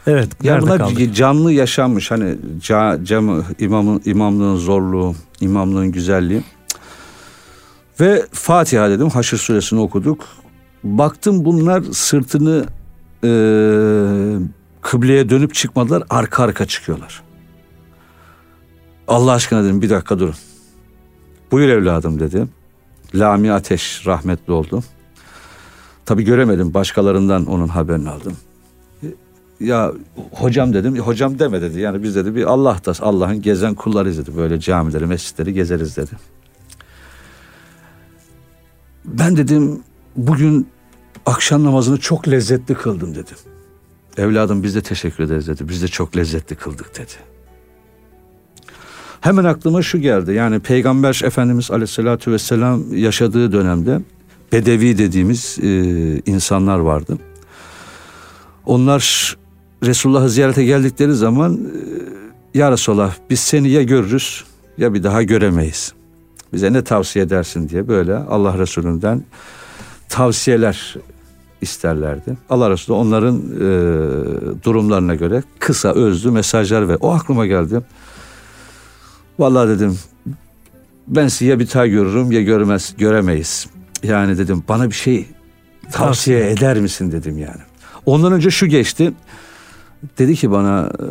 [0.07, 1.15] Evet Ya bunlar kaldık?
[1.15, 6.43] canlı yaşanmış hani ca, camı, imamın, imamlığın zorluğu, imamlığın güzelliği.
[8.01, 10.25] Ve Fatiha dedim Haşr suresini okuduk.
[10.85, 12.65] Baktım bunlar sırtını
[13.25, 13.31] e,
[14.81, 17.26] kıbleye dönüp çıkmadılar arka arka çıkıyorlar.
[19.09, 20.35] Allah aşkına dedim bir dakika durun.
[21.51, 22.47] Buyur evladım dedi.
[23.15, 24.83] Lami Ateş rahmetli oldu.
[26.05, 28.37] Tabi göremedim başkalarından onun haberini aldım
[29.61, 29.93] ya
[30.33, 34.37] hocam dedim hocam deme dedi yani biz dedi bir Allah da Allah'ın gezen kullarıyız dedi
[34.37, 36.11] böyle camileri mescitleri gezeriz dedi.
[39.05, 39.81] Ben dedim
[40.17, 40.69] bugün
[41.27, 43.37] akşam namazını çok lezzetli kıldım dedim.
[44.17, 45.69] Evladım biz de teşekkür ederiz dedi.
[45.69, 47.36] Biz de çok lezzetli kıldık dedi.
[49.21, 50.33] Hemen aklıma şu geldi.
[50.33, 54.01] Yani Peygamber Efendimiz Aleyhisselatü Vesselam yaşadığı dönemde
[54.53, 55.69] Bedevi dediğimiz e,
[56.27, 57.19] insanlar vardı.
[58.67, 59.37] Onlar
[59.85, 64.45] Resulullah'ı ziyarete geldikleri zaman e, Ya Resulallah biz seni ya görürüz
[64.79, 65.93] ya bir daha göremeyiz.
[66.53, 69.25] Bize ne tavsiye edersin diye böyle Allah Resulü'nden
[70.09, 70.95] tavsiyeler
[71.61, 72.37] isterlerdi.
[72.51, 73.61] Allah Resulü onların e,
[74.65, 77.81] durumlarına göre kısa özlü mesajlar ve o aklıma geldi.
[79.39, 79.99] Vallahi dedim
[81.09, 83.67] ben sizi ya bir daha görürüm ya görmez göremeyiz.
[84.03, 85.27] Yani dedim bana bir şey
[85.93, 87.61] tavsiye eder misin dedim yani.
[88.07, 89.13] Ondan önce şu geçti.
[90.19, 91.05] Dedi ki bana e,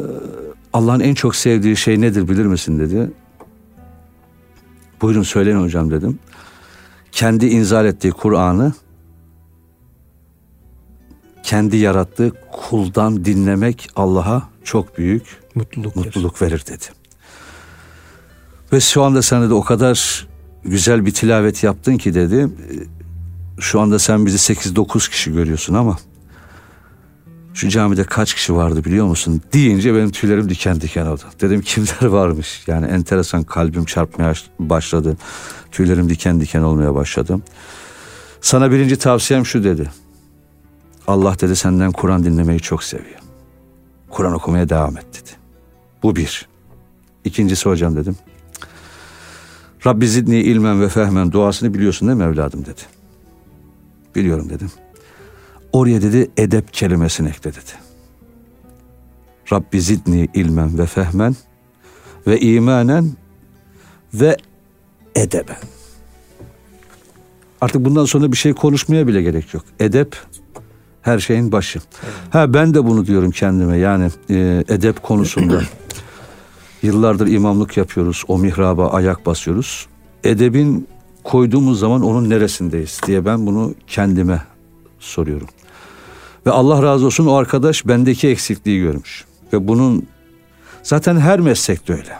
[0.73, 3.11] Allah'ın en çok sevdiği şey nedir bilir misin dedi.
[5.01, 6.19] Buyurun söyleyin hocam dedim.
[7.11, 8.73] Kendi inzal ettiği Kur'an'ı
[11.43, 15.95] kendi yarattığı kuldan dinlemek Allah'a çok büyük Mutluluk.
[15.95, 16.85] mutluluk verir dedi.
[18.75, 20.27] Ve şu anda sen de o kadar
[20.63, 22.49] güzel bir tilavet yaptın ki dedi.
[23.59, 25.97] Şu anda sen bizi 8-9 kişi görüyorsun ama
[27.53, 29.41] Şu camide kaç kişi vardı biliyor musun?
[29.53, 31.21] Deyince benim tüylerim diken diken oldu.
[31.41, 32.63] Dedim kimler varmış?
[32.67, 35.17] Yani enteresan kalbim çarpmaya başladı.
[35.71, 37.39] Tüylerim diken diken olmaya başladı.
[38.41, 39.91] Sana birinci tavsiyem şu dedi.
[41.07, 43.19] Allah dedi senden Kur'an dinlemeyi çok seviyor.
[44.09, 45.31] Kur'an okumaya devam et dedi.
[46.03, 46.47] Bu bir.
[47.25, 48.15] İkincisi hocam dedim.
[49.85, 52.81] Rabbi zidni ilmen ve fehmen duasını biliyorsun değil mi evladım dedi.
[54.15, 54.71] Biliyorum dedim.
[55.73, 57.71] Oraya dedi edep kelimesini ekle dedi.
[59.51, 61.35] Rabbi zidni ilmen ve fehmen
[62.27, 63.11] ve imanen
[64.13, 64.37] ve
[65.15, 65.57] edeben.
[67.61, 69.63] Artık bundan sonra bir şey konuşmaya bile gerek yok.
[69.79, 70.17] Edep
[71.01, 71.79] her şeyin başı.
[72.29, 75.61] Ha ben de bunu diyorum kendime yani e, edep konusunda.
[76.85, 78.23] Yıllardır imamlık yapıyoruz.
[78.27, 79.87] O mihraba ayak basıyoruz.
[80.23, 80.87] Edebin
[81.23, 84.41] koyduğumuz zaman onun neresindeyiz diye ben bunu kendime
[84.99, 85.47] soruyorum.
[86.45, 89.25] Ve Allah razı olsun o arkadaş bendeki eksikliği görmüş.
[89.53, 90.07] Ve bunun
[90.83, 92.19] zaten her meslekte öyle.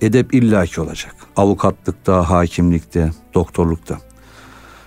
[0.00, 1.14] Edep illaki olacak.
[1.36, 3.98] Avukatlıkta, hakimlikte, doktorlukta.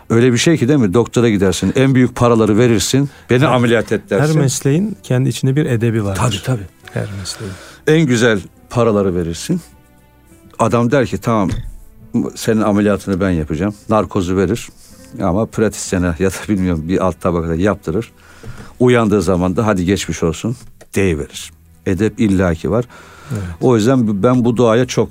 [0.09, 0.93] Öyle bir şey ki değil mi?
[0.93, 4.33] Doktora gidersin, en büyük paraları verirsin, beni ameliyat et dersin.
[4.33, 6.15] Her mesleğin kendi içinde bir edebi var.
[6.15, 6.67] Tabii tabii.
[6.93, 7.53] Her mesleğin.
[7.87, 8.39] En güzel
[8.73, 9.61] paraları verirsin.
[10.59, 11.49] Adam der ki tamam
[12.35, 13.75] senin ameliyatını ben yapacağım.
[13.89, 14.69] Narkozu verir.
[15.21, 18.11] Ama pratisyene ya da bilmiyorum bir alt tabakada yaptırır.
[18.79, 20.55] Uyandığı zaman da hadi geçmiş olsun
[20.95, 21.51] deyiverir.
[21.85, 22.85] Edep illaki var.
[23.31, 23.43] Evet.
[23.61, 25.09] O yüzden ben bu duaya çok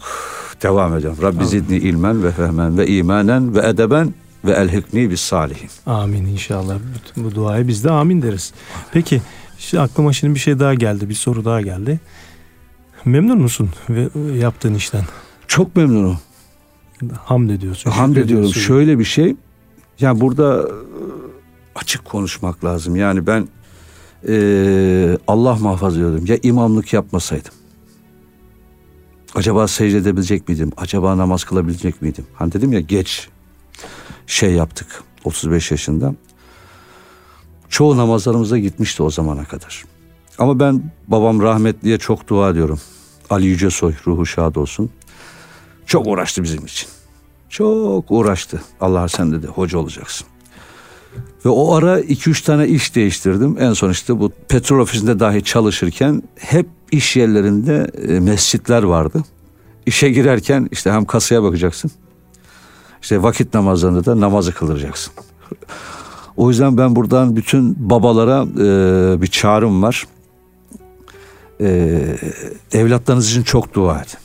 [0.62, 1.18] devam ediyorum.
[1.22, 5.70] Rabbi zidni ilmen ve fehmen ve imanen ve edeben ve elhikni bis salihin.
[5.86, 6.74] Amin inşallah.
[6.94, 8.52] Bütün bu duaya biz de amin deriz.
[8.92, 9.22] Peki
[9.78, 11.08] aklıma şimdi bir şey daha geldi.
[11.08, 12.00] Bir soru daha geldi.
[13.04, 15.04] Memnun musun ve yaptığın işten?
[15.48, 16.18] Çok memnunum.
[17.24, 17.90] Hamd ediyorsun.
[17.90, 18.54] Hamd ediyorum.
[18.54, 19.36] Şöyle bir şey.
[20.00, 20.72] Yani burada e,
[21.74, 22.96] açık konuşmak lazım.
[22.96, 23.48] Yani ben
[24.28, 26.24] e, Allah muhafaza diyordum.
[26.26, 27.52] Ya imamlık yapmasaydım.
[29.34, 30.72] Acaba secde edebilecek miydim?
[30.76, 32.26] Acaba namaz kılabilecek miydim?
[32.34, 33.28] Hani dedim ya geç
[34.26, 36.14] şey yaptık 35 yaşında.
[37.68, 39.84] Çoğu namazlarımıza gitmişti o zamana kadar.
[40.38, 42.80] Ama ben babam rahmetliye çok dua ediyorum.
[43.30, 44.90] Ali Yücesoy ruhu şad olsun.
[45.86, 46.88] Çok uğraştı bizim için.
[47.48, 48.62] Çok uğraştı.
[48.80, 50.26] Allah sen dedi hoca olacaksın.
[51.44, 53.56] Ve o ara 2-3 tane iş değiştirdim.
[53.60, 59.22] En son işte bu petrol ofisinde dahi çalışırken hep iş yerlerinde e, mescitler vardı.
[59.86, 61.90] İşe girerken işte hem kasaya bakacaksın.
[63.02, 65.12] İşte vakit namazlarında da namazı kıldıracaksın.
[66.36, 70.06] O yüzden ben buradan bütün babalara e, bir çağrım var.
[71.62, 71.98] E,
[72.72, 74.18] evlatlarınız için çok dua edin.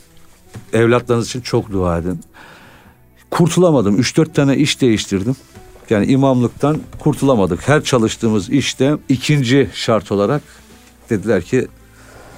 [0.72, 2.20] Evlatlarınız için çok dua edin.
[3.30, 4.00] Kurtulamadım.
[4.00, 5.36] 3-4 tane iş değiştirdim.
[5.90, 7.68] Yani imamlıktan kurtulamadık.
[7.68, 10.42] Her çalıştığımız işte ikinci şart olarak
[11.10, 11.68] dediler ki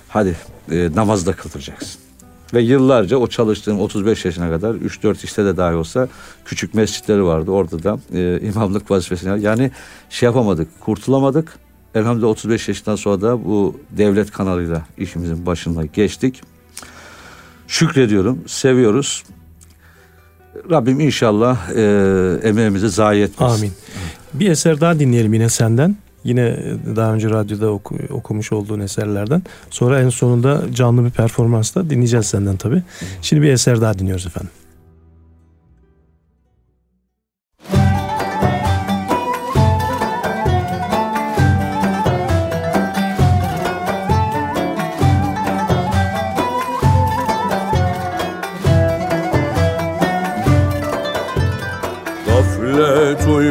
[0.09, 0.37] hadi
[0.71, 2.01] e, namazda kıldıracaksın.
[2.55, 6.09] Ve yıllarca o çalıştığım 35 yaşına kadar 3-4 işte de dahi olsa
[6.45, 7.51] küçük mescitleri vardı.
[7.51, 9.71] Orada da e, imamlık vazifesini yani
[10.11, 11.59] şey yapamadık, kurtulamadık.
[11.95, 16.43] Elhamdülillah 35 yaşından sonra da bu devlet kanalıyla işimizin başına geçtik.
[17.69, 19.25] Şükrediyorum, seviyoruz.
[20.71, 21.83] Rabbim inşallah e,
[22.49, 23.55] emeğimizi zayi etmesin.
[23.59, 23.73] Amin.
[24.35, 25.97] Bir eser daha dinleyelim yine senden.
[26.25, 26.59] Yine
[26.97, 29.43] daha önce radyoda oku- okumuş olduğun eserlerden.
[29.71, 32.83] Sonra en sonunda canlı bir performansla dinleyeceğiz senden tabii.
[33.23, 34.51] Şimdi bir eser daha dinliyoruz efendim.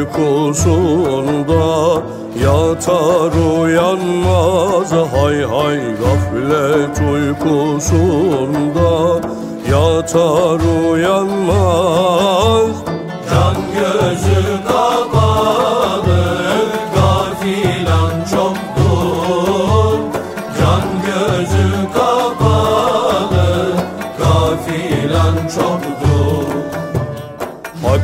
[0.09, 2.01] Uykusunda
[2.43, 4.91] yatar uyanmaz.
[4.91, 8.91] Hay hay gaflet uykusunda
[9.71, 12.75] yatar uyanmaz.
[13.29, 14.58] Can gözü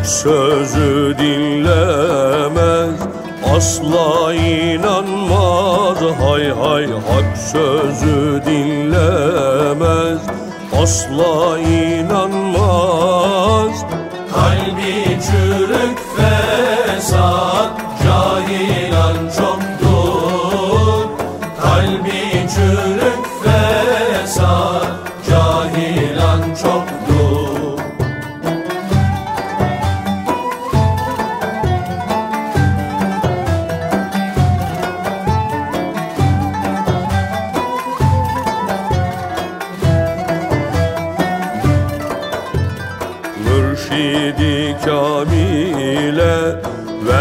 [0.06, 3.00] sözü dinlemez
[3.56, 5.98] Asla inanmaz.
[6.22, 10.20] Hay hay hak sözü dinlemez
[10.82, 12.45] Asla inanmaz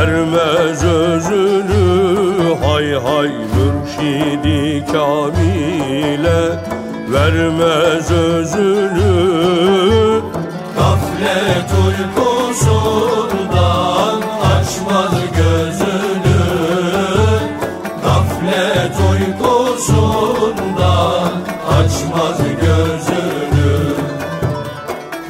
[0.05, 6.43] Vermez özünü hay hay mürşidi kamile.
[7.13, 9.15] Vermez özünü
[10.77, 13.03] Gaflet uykusundan
[14.57, 16.43] açmaz gözünü.
[18.05, 20.23] Gaflet uykusundan
[21.69, 23.73] açmaz gözünü.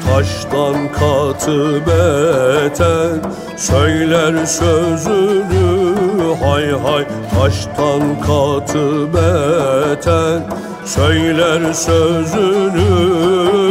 [0.05, 3.15] Taştan katı beter
[3.57, 10.41] Söyler sözünü hay hay Taştan katı beter
[10.85, 13.64] Söyler sözünü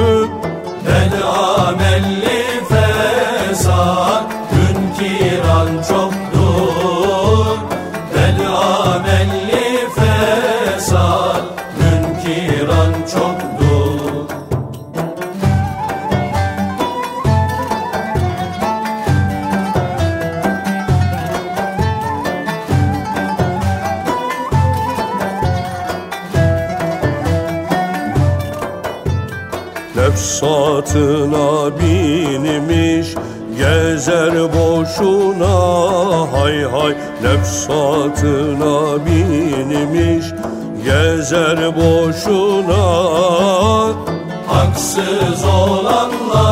[30.95, 33.15] Nefsatına binmiş
[33.59, 35.53] Gezer boşuna
[36.33, 40.27] hay hay Nefsatına binmiş
[40.85, 42.85] Gezer boşuna.
[44.47, 46.44] Haksız olanların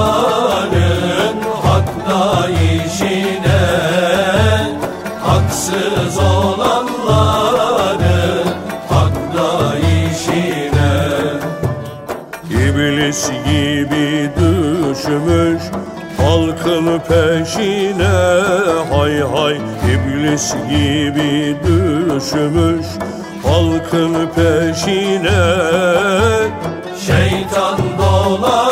[15.12, 15.62] düşmüş
[16.18, 18.42] halkın peşine.
[18.92, 19.56] Hay hay
[19.92, 22.86] iblis gibi düşmüş
[23.42, 25.42] halkın peşine.
[27.06, 28.71] Şeytan dolabına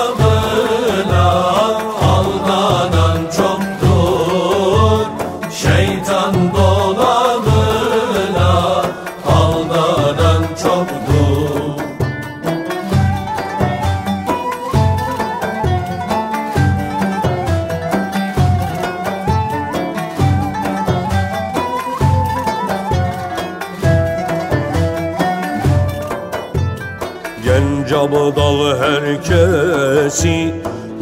[28.10, 30.54] abdal herkesi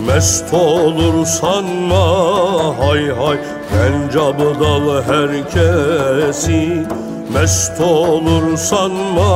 [0.07, 2.05] mest olur sanma
[2.79, 3.39] hay hay.
[3.73, 6.87] Genç abdal herkesi
[7.33, 9.33] mest olur sanma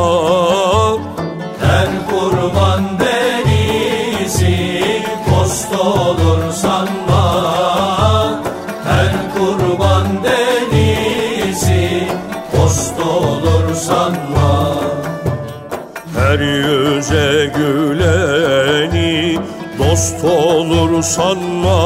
[19.92, 21.80] dost olur sanma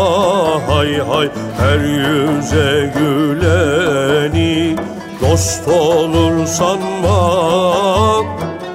[0.69, 1.29] hay hay
[1.59, 4.77] Her yüze güleni.
[5.21, 7.21] Dost olur sanma.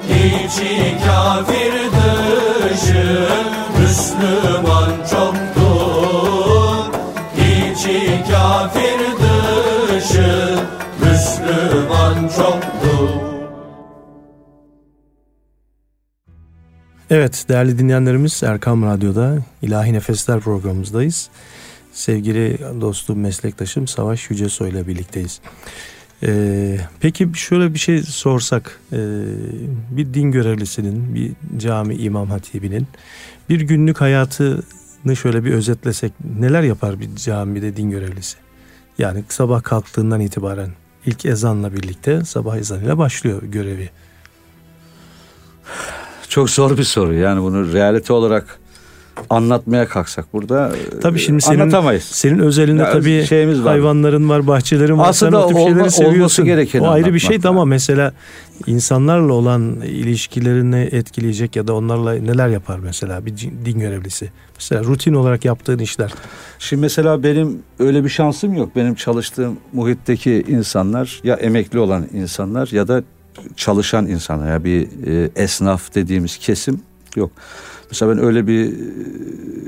[0.09, 2.00] İçi kafir
[17.11, 21.29] Evet değerli dinleyenlerimiz Erkam Radyo'da İlahi Nefesler programımızdayız.
[21.93, 25.39] Sevgili dostum, meslektaşım Savaş Yücesoy ile birlikteyiz.
[26.23, 28.97] Ee, peki şöyle bir şey sorsak, ee,
[29.89, 32.87] bir din görevlisinin, bir cami imam hatibinin
[33.49, 38.37] bir günlük hayatını şöyle bir özetlesek neler yapar bir camide din görevlisi?
[38.97, 40.69] Yani sabah kalktığından itibaren
[41.05, 43.89] ilk ezanla birlikte sabah ezanıyla başlıyor görevi.
[46.31, 47.13] Çok zor bir soru.
[47.13, 48.59] Yani bunu realite olarak
[49.29, 50.71] anlatmaya kalksak burada
[51.01, 52.03] Tabii şimdi senin anlatamayız.
[52.03, 53.67] Senin özelinde Ya tabii şeyimiz var.
[53.67, 55.09] hayvanların var, bahçelerin var.
[55.09, 56.47] Aslında Sen o tip olma- şeyleri seviyorsun.
[56.79, 57.49] O ayrı bir şey de var.
[57.49, 58.13] ama mesela
[58.67, 64.31] insanlarla olan ilişkilerini etkileyecek ya da onlarla neler yapar mesela bir din görevlisi?
[64.55, 66.13] Mesela rutin olarak yaptığın işler.
[66.59, 68.75] Şimdi mesela benim öyle bir şansım yok.
[68.75, 73.03] Benim çalıştığım muhitteki insanlar ya emekli olan insanlar ya da
[73.55, 74.51] çalışan insanlar.
[74.51, 76.81] Ya bir e, esnaf dediğimiz kesim
[77.15, 77.31] yok.
[77.91, 78.75] Mesela ben öyle bir e,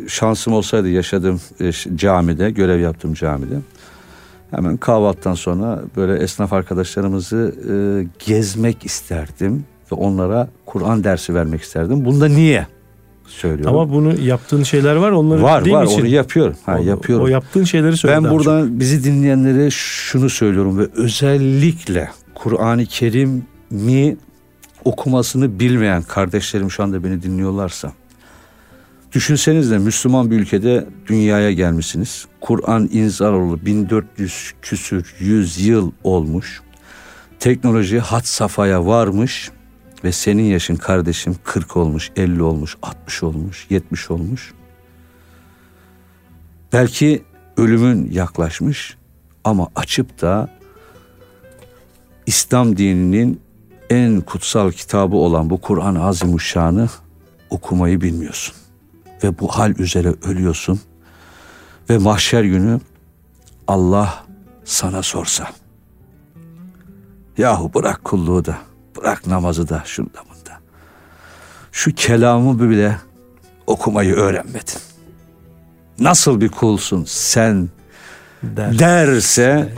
[0.07, 3.55] şansım olsaydı yaşadığım e, camide, görev yaptığım camide
[4.51, 7.74] hemen kahvaltıdan sonra böyle esnaf arkadaşlarımızı e,
[8.26, 12.05] gezmek isterdim ve onlara Kur'an dersi vermek isterdim.
[12.05, 12.68] Bunda niye
[13.28, 13.76] söylüyorum?
[13.76, 15.11] Ama bunu yaptığın şeyler var.
[15.11, 15.99] Onları var din var için.
[15.99, 16.55] onu yapıyorum.
[16.66, 17.26] Ha, O- yapıyorum.
[17.26, 18.16] O yaptığın şeyleri söyle.
[18.16, 18.39] Ben daha çok.
[18.39, 22.86] buradan bizi dinleyenlere şunu söylüyorum ve özellikle Kur'an-ı
[23.74, 24.17] Kerim'i
[24.86, 27.93] okumasını bilmeyen kardeşlerim şu anda beni dinliyorlarsa
[29.11, 32.26] Düşünsenize Müslüman bir ülkede dünyaya gelmişsiniz.
[32.41, 36.61] Kur'an inzal oldu 1400 küsür 100 yıl olmuş.
[37.39, 39.51] Teknoloji hat safhaya varmış
[40.03, 44.53] ve senin yaşın kardeşim 40 olmuş, 50 olmuş, 60 olmuş, 70 olmuş.
[46.74, 47.24] Belki
[47.57, 48.97] ölümün yaklaşmış
[49.43, 50.49] ama açıp da
[52.26, 53.43] İslam dininin
[53.94, 56.89] en kutsal kitabı olan bu Kur'an-ı Azimuşşan'ı
[57.50, 58.56] okumayı bilmiyorsun.
[59.24, 60.82] Ve bu hal üzere ölüyorsun.
[61.89, 62.80] Ve mahşer günü
[63.68, 64.24] Allah
[64.64, 65.48] sana sorsa.
[67.38, 68.58] Yahu bırak kulluğu da,
[68.98, 70.60] bırak namazı da, şunda bunda.
[71.72, 72.98] Şu kelamı bile
[73.68, 74.80] okumayı öğrenmedin.
[76.00, 77.70] Nasıl bir kulsun sen
[78.44, 78.80] Der.
[78.80, 79.74] derse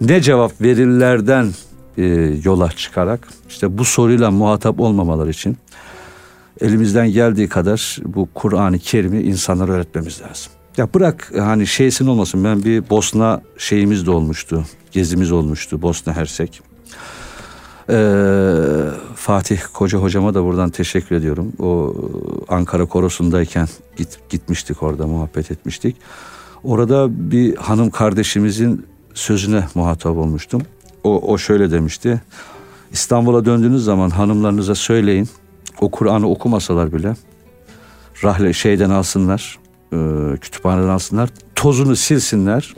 [0.00, 1.52] ne cevap verirlerden
[1.98, 2.04] e,
[2.44, 5.56] yola çıkarak işte bu soruyla muhatap olmamaları için
[6.60, 10.52] elimizden geldiği kadar bu Kur'an-ı Kerim'i insanlara öğretmemiz lazım.
[10.76, 14.64] Ya bırak hani şeysin olmasın ben bir Bosna şeyimiz de olmuştu.
[14.92, 16.60] Gezimiz olmuştu Bosna Hersek.
[17.90, 18.44] Ee,
[19.14, 21.52] Fatih Koca hocama da buradan teşekkür ediyorum.
[21.58, 21.94] O
[22.48, 25.96] Ankara Korosu'ndayken git, gitmiştik orada muhabbet etmiştik.
[26.64, 30.62] Orada bir hanım kardeşimizin sözüne muhatap olmuştum.
[31.04, 32.22] O, o şöyle demişti.
[32.92, 35.28] İstanbul'a döndüğünüz zaman hanımlarınıza söyleyin.
[35.80, 37.14] O Kur'an'ı okumasalar bile
[38.24, 39.58] rahle şeyden alsınlar,
[39.92, 39.96] e,
[40.40, 42.74] kütüphaneden alsınlar, tozunu silsinler.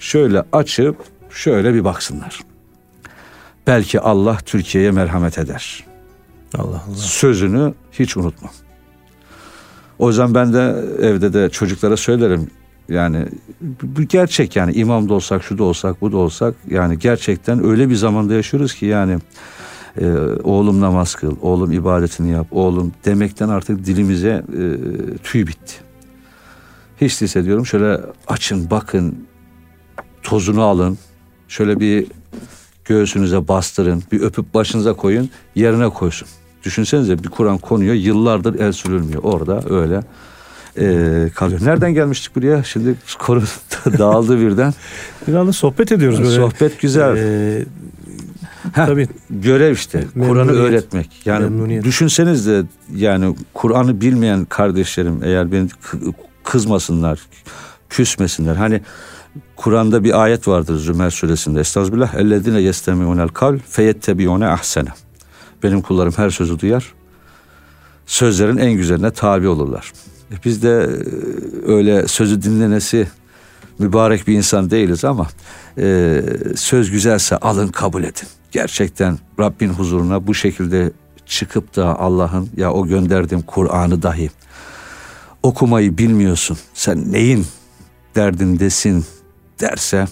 [0.00, 0.96] Şöyle açıp
[1.30, 2.40] şöyle bir baksınlar.
[3.66, 5.84] Belki Allah Türkiye'ye merhamet eder.
[6.54, 6.96] Allah Allah.
[6.96, 8.50] Sözünü hiç unutma.
[9.98, 12.50] O yüzden ben de evde de çocuklara söylerim.
[12.88, 13.26] Yani
[13.82, 17.90] bu gerçek yani imam da olsak, şu da olsak, bu da olsak yani gerçekten öyle
[17.90, 19.18] bir zamanda yaşıyoruz ki yani
[20.00, 20.06] e,
[20.44, 24.62] oğlum namaz kıl, oğlum ibadetini yap, oğlum demekten artık dilimize e,
[25.22, 25.74] tüy bitti.
[27.00, 29.26] Hiç değilse diyorum şöyle açın, bakın,
[30.22, 30.98] tozunu alın,
[31.48, 32.06] şöyle bir
[32.84, 36.28] göğsünüze bastırın, bir öpüp başınıza koyun, yerine koysun.
[36.62, 39.22] Düşünsenize bir Kur'an konuyor, yıllardır el sürülmüyor.
[39.22, 40.02] Orada öyle
[40.80, 41.60] e, kalıyor.
[41.64, 42.64] Nereden gelmiştik buraya?
[42.64, 43.42] Şimdi konu
[43.98, 44.74] dağıldı birden.
[45.28, 46.36] Bir anda sohbet ediyoruz böyle.
[46.36, 47.16] Sohbet güzel.
[47.16, 47.64] Ee,
[48.72, 50.04] Heh, tabii görev işte.
[50.14, 51.10] Kur'an'ı öğretmek.
[51.24, 51.84] Yani Memnuniyet.
[51.84, 52.62] düşünseniz de
[52.94, 56.12] yani Kur'an'ı bilmeyen kardeşlerim eğer beni kı-
[56.44, 57.20] kızmasınlar,
[57.90, 58.56] küsmesinler.
[58.56, 58.80] Hani
[59.56, 61.60] Kur'an'da bir ayet vardır Zümer suresinde.
[61.60, 62.14] Estağfirullah.
[62.14, 64.88] Ellezine yestemi'unel kavl feyettebi'une ahsene.
[65.62, 66.92] Benim kullarım her sözü duyar.
[68.06, 69.92] Sözlerin en güzeline tabi olurlar.
[70.30, 73.08] E Biz de e, öyle sözü dinlenesi
[73.78, 75.26] mübarek bir insan değiliz ama
[75.78, 76.22] e,
[76.56, 78.28] söz güzelse alın kabul edin.
[78.52, 80.92] Gerçekten Rabbin huzuruna bu şekilde
[81.26, 84.30] çıkıp da Allah'ın ya o gönderdiğim Kur'an'ı dahi
[85.42, 86.58] okumayı bilmiyorsun.
[86.74, 87.46] Sen neyin
[88.14, 89.04] derdindesin
[89.60, 90.06] derse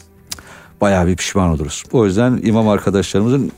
[0.81, 1.85] bayağı bir pişman oluruz.
[1.93, 3.53] O yüzden imam arkadaşlarımızın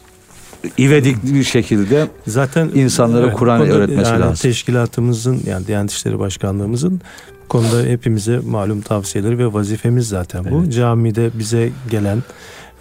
[0.79, 4.51] ivedikli bir şekilde zaten İnsanlara evet, konuda öğretmesi yani lazım.
[4.51, 7.01] Teşkilatımızın yani Diyanet İşleri Başkanlığımızın
[7.45, 10.71] bu konuda hepimize malum tavsiyeleri ve vazifemiz zaten bu.
[10.71, 12.23] Camide bize gelen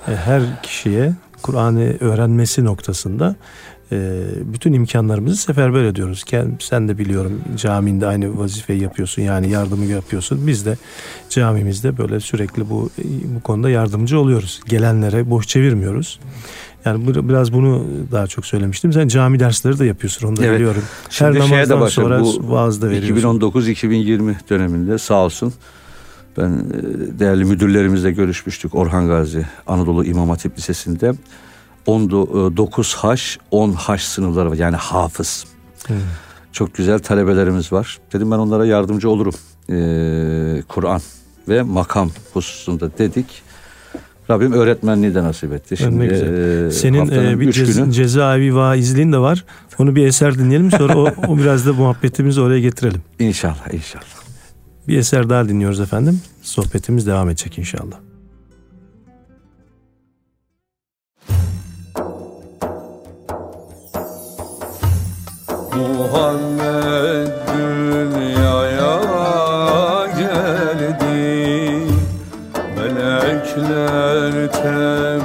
[0.08, 3.36] e, her kişiye Kur'an'ı öğrenmesi noktasında
[3.92, 4.22] e,
[4.54, 6.24] bütün imkanlarımızı seferber ediyoruz.
[6.60, 10.48] Sen de biliyorum caminde aynı vazifeyi yapıyorsun yani yardımı yapıyorsun.
[10.48, 10.78] Biz de
[11.30, 12.90] camimizde böyle sürekli bu
[13.36, 14.62] bu konuda yardımcı oluyoruz.
[14.66, 16.20] Gelenlere boş çevirmiyoruz.
[16.88, 18.94] Yani bu- biraz bunu daha çok söylemiştim.
[18.94, 20.56] Sen cami dersleri de yapıyorsun onu da Evet.
[20.56, 20.84] biliyorum.
[21.10, 23.40] Şimdi Her şeye de namazdan başladı, sonra bu vaaz da veriyorsun.
[23.40, 25.54] 2019-2020 döneminde sağ olsun
[26.38, 31.14] ben e, değerli müdürlerimizle görüşmüştük Orhan Gazi Anadolu İmam Hatip Lisesi'nde
[31.88, 35.46] 9 haş 10 haş sınıfları var yani hafız.
[35.88, 35.94] Hı.
[36.52, 37.98] Çok güzel talebelerimiz var.
[38.14, 39.34] Dedim ben onlara yardımcı olurum.
[39.70, 41.02] Ee, Kur'an
[41.50, 43.26] ve makam hususunda dedik.
[44.30, 45.78] Rabbim öğretmenliği de nasip etti.
[45.78, 46.66] Şimdi Ne güzel.
[46.68, 49.46] e, Senin e, bir cez- günü cezaevi vaizliğin de var.
[49.80, 53.02] Onu bir eser dinleyelim sonra o, o biraz da muhabbetimizi oraya getirelim.
[53.20, 54.04] inşallah inşallah.
[54.88, 56.22] Bir eser daha dinliyoruz efendim.
[56.42, 57.98] Sohbetimiz devam edecek inşallah.
[65.76, 67.47] Muhammed
[74.18, 75.17] Melekler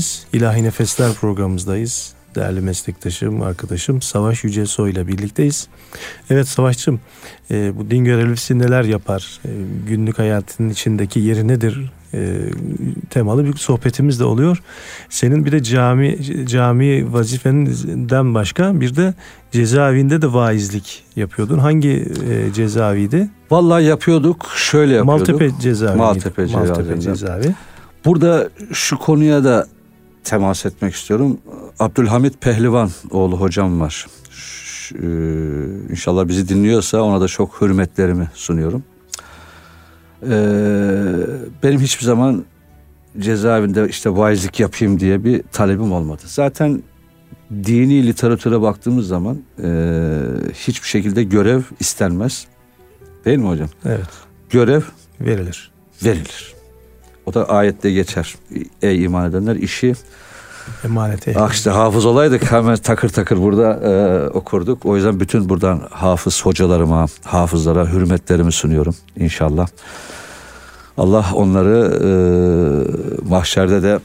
[0.00, 2.12] dinleyenlerimiz İlahi Nefesler programımızdayız.
[2.34, 5.68] Değerli meslektaşım, arkadaşım Savaş Yücesoy ile birlikteyiz.
[6.30, 7.00] Evet Savaşçım,
[7.50, 9.40] e, bu din görevlisi neler yapar?
[9.44, 9.50] E,
[9.88, 11.92] günlük hayatının içindeki yeri nedir?
[12.14, 12.40] E,
[13.10, 14.62] temalı bir sohbetimiz de oluyor.
[15.08, 19.14] Senin bir de cami cami vazifenden başka bir de
[19.52, 21.58] cezaevinde de vaizlik yapıyordun.
[21.58, 23.28] Hangi e, cezaeviydi?
[23.50, 24.46] Vallahi yapıyorduk.
[24.56, 25.28] Şöyle yapıyorduk.
[25.28, 25.96] Maltepe cezaevi.
[25.98, 27.00] Maltepe Maltepe cezaevinden.
[27.00, 27.54] cezaevi.
[28.04, 29.66] Burada şu konuya da
[30.24, 31.38] temas etmek istiyorum.
[31.78, 34.06] Abdülhamit Pehlivan oğlu hocam var.
[34.30, 35.06] Ş- e,
[35.90, 38.82] İnşallah bizi dinliyorsa ona da çok hürmetlerimi sunuyorum.
[40.22, 40.28] Ee,
[41.62, 42.44] benim hiçbir zaman
[43.18, 46.22] cezaevinde işte vaizlik yapayım diye bir talebim olmadı.
[46.26, 46.82] Zaten
[47.64, 49.68] dini literatüre baktığımız zaman e,
[50.54, 52.46] hiçbir şekilde görev istenmez.
[53.24, 53.68] Değil mi hocam?
[53.84, 54.08] Evet,
[54.50, 54.80] Görev
[55.20, 55.70] verilir.
[56.04, 56.54] verilir.
[57.30, 58.34] O da ayette geçer.
[58.82, 59.94] Ey iman edenler işi
[60.84, 61.34] Emanete.
[61.38, 64.86] Ah işte hafız olaydık hemen takır takır burada e, okurduk.
[64.86, 69.68] O yüzden bütün buradan hafız hocalarıma, hafızlara hürmetlerimi sunuyorum inşallah.
[70.98, 72.10] Allah onları e,
[73.28, 74.00] mahşerde de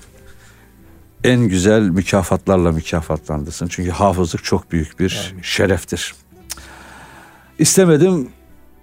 [1.23, 3.67] en güzel mükafatlarla mükafatlandırsın.
[3.67, 5.41] Çünkü hafızlık çok büyük bir Amin.
[5.41, 6.15] şereftir.
[7.59, 8.29] İstemedim.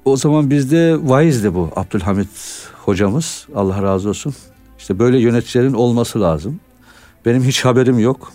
[0.05, 2.29] O zaman bizde vaizdi bu Abdülhamit
[2.85, 3.47] hocamız.
[3.55, 4.35] Allah razı olsun.
[4.79, 6.61] İşte böyle yöneticilerin olması lazım.
[7.27, 8.33] Benim hiç haberim yok.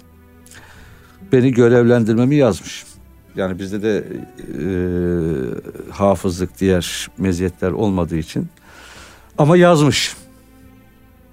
[1.31, 2.85] Beni görevlendirmemi yazmış.
[3.35, 4.67] Yani bizde de e,
[5.91, 8.47] hafızlık diğer meziyetler olmadığı için.
[9.37, 10.15] Ama yazmış.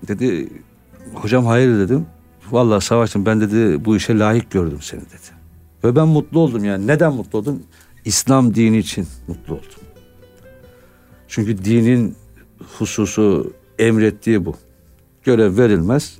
[0.09, 0.49] Dedi
[1.15, 2.07] hocam hayır dedim.
[2.51, 5.35] Vallahi savaştım ben dedi bu işe layık gördüm seni dedi.
[5.85, 6.87] Ve ben mutlu oldum yani.
[6.87, 7.63] Neden mutlu oldum?
[8.05, 9.84] İslam dini için mutlu oldum.
[11.35, 12.17] Çünkü dinin
[12.79, 14.57] hususu emrettiği bu.
[15.25, 16.19] Görev verilmez.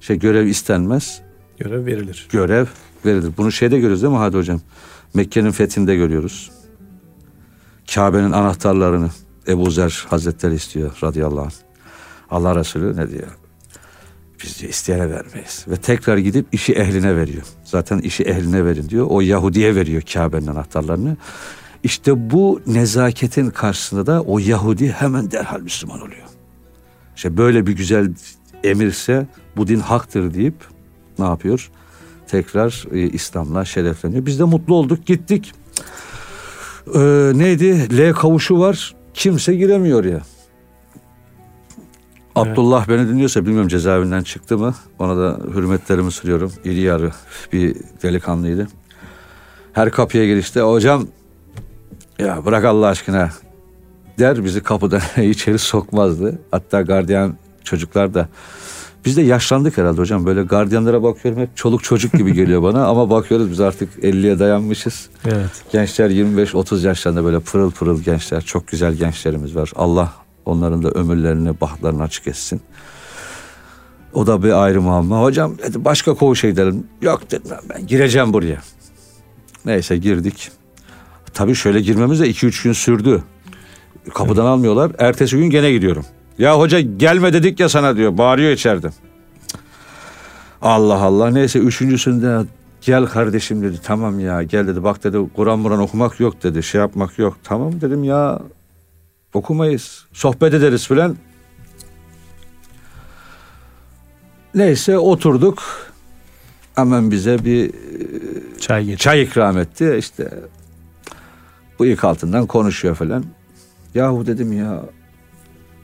[0.00, 1.22] Şey görev istenmez.
[1.58, 2.28] Görev verilir.
[2.32, 2.66] Görev
[3.04, 3.32] verilir.
[3.36, 4.60] Bunu şeyde görüyoruz değil mi Hadi hocam?
[5.14, 6.50] Mekke'nin fethinde görüyoruz.
[7.94, 9.10] Kabe'nin anahtarlarını
[9.48, 11.52] Ebu Zer Hazretleri istiyor radıyallahu anh.
[12.30, 13.28] Allah Resulü ne diyor?
[14.44, 15.64] Biz diyor isteyene vermeyiz.
[15.68, 17.42] Ve tekrar gidip işi ehline veriyor.
[17.64, 19.06] Zaten işi ehline verin diyor.
[19.10, 21.16] O Yahudi'ye veriyor Kabe'nin anahtarlarını.
[21.84, 26.24] İşte bu nezaketin karşısında da o Yahudi hemen derhal Müslüman oluyor.
[27.16, 28.14] İşte böyle bir güzel
[28.64, 29.26] emirse
[29.56, 30.54] bu din haktır deyip
[31.18, 31.70] ne yapıyor?
[32.26, 34.26] Tekrar e, İslam'la şerefleniyor.
[34.26, 35.52] Biz de mutlu olduk gittik.
[36.94, 37.98] Ee, neydi?
[37.98, 38.94] L kavuşu var.
[39.14, 40.20] Kimse giremiyor ya.
[42.34, 44.74] Abdullah beni dinliyorsa bilmiyorum cezaevinden çıktı mı.
[44.98, 46.52] Ona da hürmetlerimi sunuyorum.
[46.64, 47.12] İri yarı
[47.52, 48.68] bir delikanlıydı.
[49.72, 51.06] Her kapıya girişte hocam
[52.18, 53.30] ya bırak Allah aşkına
[54.18, 56.38] der bizi kapıdan içeri sokmazdı.
[56.50, 57.34] Hatta gardiyan
[57.64, 58.28] çocuklar da
[59.04, 60.26] biz de yaşlandık herhalde hocam.
[60.26, 62.86] Böyle gardiyanlara bakıyorum hep çoluk çocuk gibi geliyor bana.
[62.88, 65.08] Ama bakıyoruz biz artık 50'ye dayanmışız.
[65.24, 65.64] Evet.
[65.72, 68.40] Gençler 25-30 yaşlarında böyle pırıl pırıl gençler.
[68.40, 69.72] Çok güzel gençlerimiz var.
[69.76, 70.12] Allah
[70.46, 72.60] onların da ömürlerini, bahtlarını açık etsin.
[74.14, 75.22] O da bir ayrı muamma.
[75.22, 76.86] Hocam dedi, başka koğuşa gidelim.
[77.02, 78.58] Yok dedim ben gireceğim buraya.
[79.64, 80.50] Neyse girdik.
[81.34, 83.22] Tabii şöyle girmemiz de 2-3 gün sürdü.
[84.14, 84.92] Kapıdan almıyorlar.
[84.98, 86.04] Ertesi gün gene gidiyorum.
[86.38, 88.18] Ya hoca gelme dedik ya sana diyor.
[88.18, 88.88] Bağırıyor içeride.
[90.62, 91.30] Allah Allah.
[91.30, 92.40] Neyse üçüncüsünde
[92.80, 93.80] gel kardeşim dedi.
[93.84, 94.84] Tamam ya gel dedi.
[94.84, 96.62] Bak dedi Kur'an Muran okumak yok dedi.
[96.62, 97.36] Şey yapmak yok.
[97.44, 98.40] Tamam dedim ya
[99.34, 100.06] okumayız.
[100.12, 101.16] Sohbet ederiz filan.
[104.54, 105.62] Neyse oturduk.
[106.74, 107.70] Hemen bize bir
[108.60, 108.98] Çay getir.
[108.98, 109.96] çay ikram etti.
[109.98, 110.30] İşte
[111.80, 113.24] bıyık altından konuşuyor falan.
[113.94, 114.82] Yahu dedim ya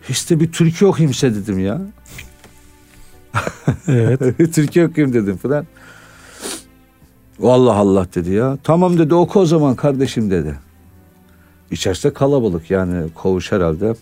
[0.08, 1.80] işte bir türkü okuyayım size dedim ya.
[3.88, 4.20] Evet.
[4.54, 5.66] Türkiye okuyayım dedim falan.
[7.38, 8.58] Vallahi Allah dedi ya.
[8.62, 10.54] Tamam dedi oku o zaman kardeşim dedi.
[11.70, 13.94] İçerisi kalabalık yani koğuş herhalde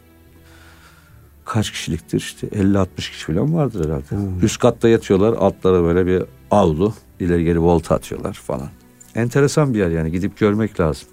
[1.44, 4.44] kaç kişiliktir işte 50-60 kişi falan vardır herhalde.
[4.44, 8.68] Üst katta yatıyorlar altlara böyle bir avlu ileri geri volta atıyorlar falan.
[9.14, 11.08] Enteresan bir yer yani gidip görmek lazım.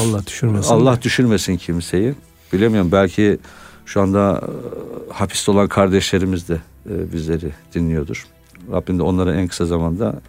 [0.00, 0.74] Allah düşürmesin.
[0.74, 2.14] Allah düşürmesin kimseyi.
[2.52, 3.38] Bilemiyorum belki
[3.86, 6.60] şu anda e, hapiste olan kardeşlerimiz de
[6.90, 8.26] e, bizleri dinliyordur.
[8.72, 10.20] Rabbim de onlara en kısa zamanda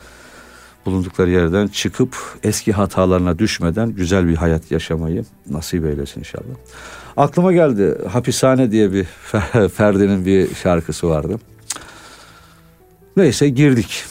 [0.86, 6.56] bulundukları yerden çıkıp eski hatalarına düşmeden güzel bir hayat yaşamayı nasip eylesin inşallah.
[7.18, 9.06] Aklıma geldi Hapishane diye bir
[9.70, 11.40] Ferdi'nin bir şarkısı vardı.
[13.18, 14.04] Neyse girdik.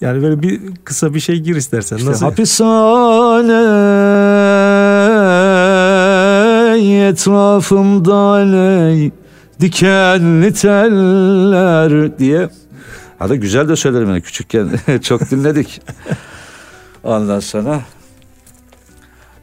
[0.00, 1.96] Yani böyle bir kısa bir şey gir istersen.
[1.96, 2.26] İşte Nasıl?
[2.26, 3.52] hapishane
[7.04, 9.10] etrafımda ne
[9.60, 12.48] dikenli teller diye.
[13.18, 14.68] Ha güzel de söylerim yani küçükken
[15.02, 15.82] çok dinledik.
[17.04, 17.80] Ondan sonra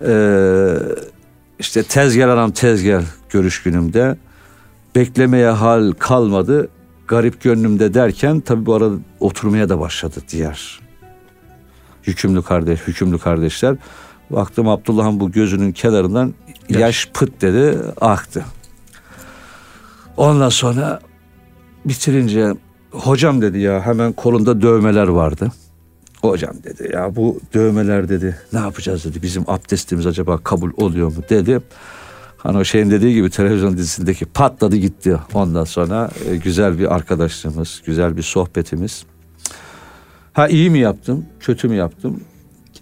[0.01, 0.77] eee
[1.59, 4.17] işte tez gel anam tez gel görüş günümde
[4.95, 6.69] beklemeye hal kalmadı
[7.07, 10.79] garip gönlümde derken tabii bu arada oturmaya da başladı diğer
[12.03, 13.75] hükümlü kardeş hükümlü kardeşler
[14.29, 16.33] baktım Abdullah'ın bu gözünün kenarından
[16.79, 18.45] yaş, pıt dedi aktı.
[20.17, 20.99] Ondan sonra
[21.85, 22.53] bitirince
[22.91, 25.51] hocam dedi ya hemen kolunda dövmeler vardı.
[26.21, 31.23] Hocam dedi ya bu dövmeler dedi ne yapacağız dedi bizim abdestimiz acaba kabul oluyor mu
[31.29, 31.61] dedi.
[32.37, 35.17] Hani o şeyin dediği gibi televizyon dizisindeki patladı gitti.
[35.33, 39.03] Ondan sonra e, güzel bir arkadaşlığımız, güzel bir sohbetimiz.
[40.33, 42.21] Ha iyi mi yaptım, kötü mü yaptım?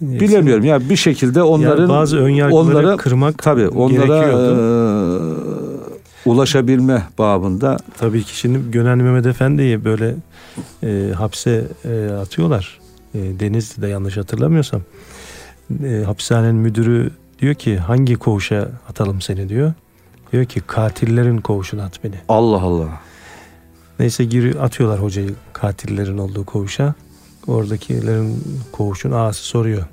[0.01, 4.39] Bilemiyorum ya bir şekilde onların Yani bazı ön yargıları onlara kırmak tabii onlara e,
[6.25, 10.15] ulaşabilme babında Tabii ki şimdi Gönenli Mehmet Efendi'yi böyle
[10.83, 12.79] e, hapse e, atıyorlar.
[13.15, 14.81] E, Denizli'de yanlış hatırlamıyorsam.
[15.83, 19.73] E, hapishanenin müdürü diyor ki hangi koğuşa atalım seni diyor.
[20.31, 22.15] Diyor ki katillerin koğuşuna at beni.
[22.29, 22.89] Allah Allah.
[23.99, 26.93] Neyse giri atıyorlar hocayı katillerin olduğu koğuşa.
[27.47, 29.83] Oradakilerin koğuşun ağası soruyor.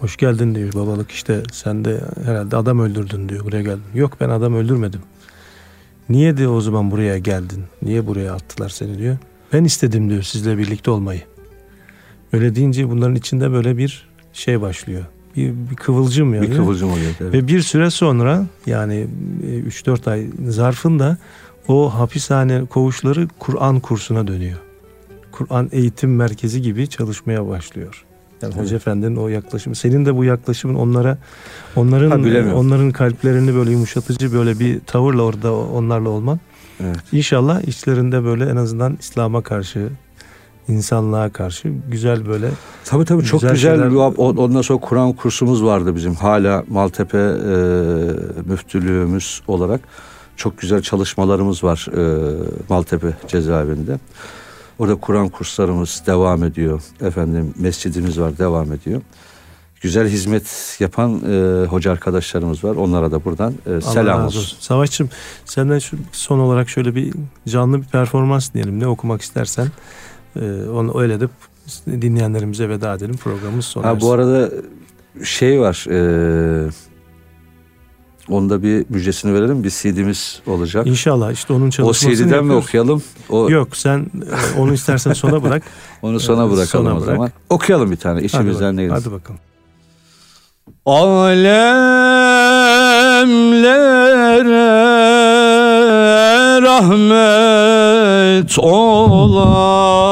[0.00, 3.82] Hoş geldin diyor babalık işte sen de herhalde adam öldürdün diyor buraya geldin.
[3.94, 5.00] Yok ben adam öldürmedim.
[6.08, 7.64] Niye de o zaman buraya geldin?
[7.82, 9.16] Niye buraya attılar seni diyor.
[9.52, 11.20] Ben istedim diyor sizle birlikte olmayı.
[12.32, 15.04] Öyle deyince bunların içinde böyle bir şey başlıyor.
[15.36, 16.50] Bir, bir kıvılcım yani.
[16.50, 17.10] Bir kıvılcım oluyor.
[17.20, 17.32] evet.
[17.32, 19.06] Ve bir süre sonra yani
[19.46, 21.18] e, 3-4 ay zarfında
[21.68, 24.58] o hapishane koğuşları Kur'an kursuna dönüyor.
[25.48, 28.04] Kur'an eğitim merkezi gibi çalışmaya başlıyor.
[28.42, 29.76] Yani Hoca Efendi'nin o yaklaşımı.
[29.76, 31.18] Senin de bu yaklaşımın onlara
[31.76, 32.58] onların Ha, bilemiyorum.
[32.58, 36.40] onların kalplerini böyle yumuşatıcı böyle bir tavırla orada onlarla olman.
[36.80, 36.96] Evet.
[37.12, 39.88] İnşallah içlerinde böyle en azından İslam'a karşı
[40.68, 42.50] insanlığa karşı güzel böyle
[42.84, 43.86] Tabii tabii çok Güzel şeyler-
[44.16, 46.14] Ondan sonra Kur'an kursumuz vardı bizim.
[46.14, 47.54] Hala Maltepe e,
[48.48, 49.80] müftülüğümüz olarak
[50.36, 52.32] çok güzel çalışmalarımız var e,
[52.68, 53.98] Maltepe cezaevinde.
[54.80, 56.82] Orada Kur'an kurslarımız devam ediyor.
[57.00, 59.02] Efendim mescidimiz var devam ediyor.
[59.80, 62.76] Güzel hizmet yapan e, hoca arkadaşlarımız var.
[62.76, 64.58] Onlara da buradan e, Allah selam razı olsun.
[64.60, 65.10] Savaşçım
[65.44, 67.12] senden şu son olarak şöyle bir
[67.48, 68.80] canlı bir performans diyelim.
[68.80, 69.68] Ne okumak istersen
[70.36, 70.40] e,
[70.74, 71.28] onu öyle de
[71.86, 73.16] dinleyenlerimize veda edelim.
[73.16, 74.50] Programımız sona Ha bu arada
[75.24, 75.86] şey var.
[75.90, 76.70] E,
[78.30, 79.64] onda bir müjdesini verelim.
[79.64, 80.86] Bir CD'miz olacak.
[80.86, 82.64] İnşallah işte onun O çalışmasını CD'den mi yapıyoruz.
[82.66, 83.02] okuyalım?
[83.28, 85.62] O, Yok sen e, onu istersen sona bırak.
[86.02, 87.14] Onu sona Evet, bırakalım sona o bırak.
[87.14, 87.30] zaman.
[87.50, 89.40] Okuyalım bir tane içimizden ne hadi bakalım.
[94.90, 100.10] Alemlere rahmet olan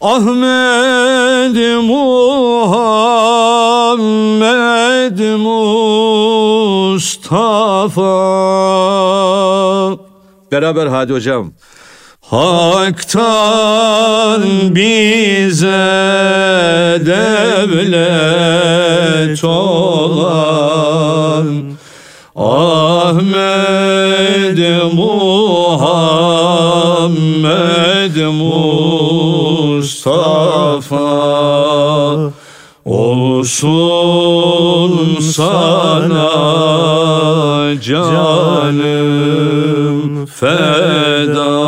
[0.00, 3.59] Ahmet Muhammed
[7.00, 9.96] Mustafa
[10.52, 11.52] Beraber hadi hocam.
[12.20, 13.22] Hak'tan
[14.74, 15.66] bize
[17.06, 21.46] devlet olan
[22.36, 24.58] Ahmet
[24.94, 25.76] Muhammed
[29.56, 30.10] Mustafa
[33.40, 36.30] olsun sana
[37.80, 39.10] canım
[40.26, 41.60] feda.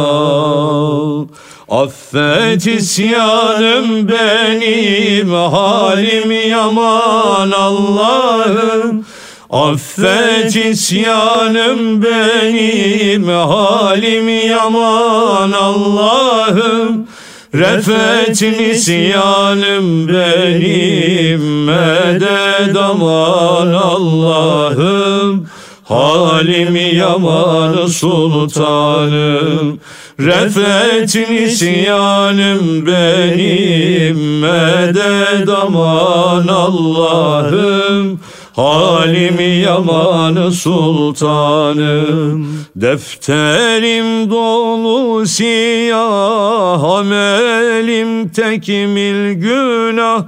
[1.68, 9.06] Affet isyanım benim halim yaman Allah'ım.
[9.50, 17.08] Affet isyanım benim halim yaman Allah'ım
[17.54, 25.46] Refet nisyanım benim medet aman Allah'ım.
[25.84, 29.78] Halim yaman sultanım
[30.20, 38.20] Refet nisyanım benim medet aman Allah'ım.
[38.56, 50.24] Halim yaman sultanım Defterim dolu siyah Amelim tekmil günah.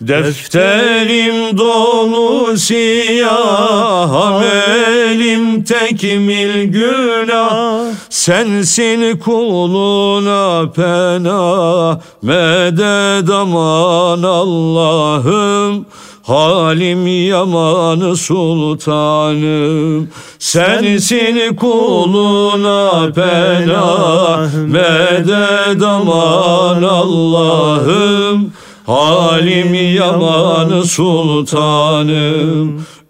[0.00, 7.94] Defterim dolu siyah Amelim tekmil günah.
[8.10, 15.86] Sensin kuluna pena Medet aman Allah'ım
[16.26, 20.08] Halim yaman sultanım
[20.38, 28.52] Sensin kuluna pena Medet aman Allah'ım.
[28.86, 32.06] Halim yaman sultanım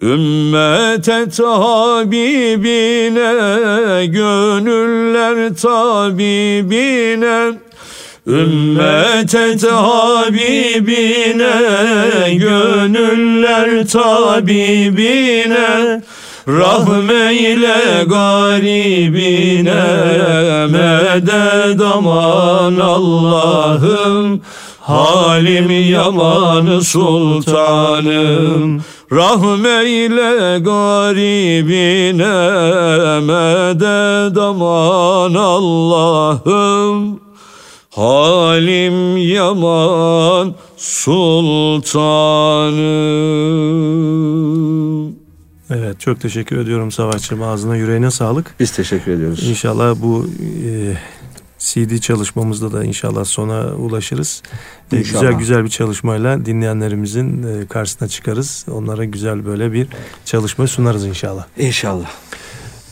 [0.03, 1.05] Ümmet
[1.37, 2.47] tabibine
[4.07, 7.53] Gönüller tabibine
[8.27, 11.47] Ümmet tabibine
[12.35, 16.03] Gönüller tabibine
[16.49, 19.85] Rahmeyle garibine
[20.67, 24.41] Medet aman Allah'ım.
[24.81, 32.25] Halim yaman sultanım Rahmeyle garibine
[33.21, 37.26] Medet aman Allah'ım
[37.97, 42.77] Halim yaman sultanım
[45.71, 47.43] Evet çok teşekkür ediyorum Savaşçım.
[47.43, 48.55] Ağzına yüreğine sağlık.
[48.61, 49.49] Biz teşekkür ediyoruz.
[49.49, 50.27] İnşallah bu
[50.67, 50.97] e,
[51.59, 54.43] CD çalışmamızda da inşallah sona ulaşırız.
[54.93, 55.21] E, İnşallah.
[55.21, 58.67] güzel güzel bir çalışmayla dinleyenlerimizin e, karşısına çıkarız.
[58.71, 59.89] Onlara güzel böyle bir
[60.25, 61.47] çalışma sunarız inşallah.
[61.59, 62.11] İnşallah.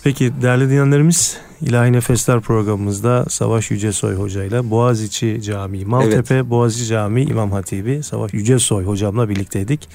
[0.04, 7.24] Peki değerli dinleyenlerimiz İlahi Nefesler programımızda Savaş Yücesoy Hoca ile Boğaziçi Camii, Maltepe Boğaziçi Camii
[7.24, 9.88] İmam Hatibi Savaş Yücesoy Hocamla birlikteydik.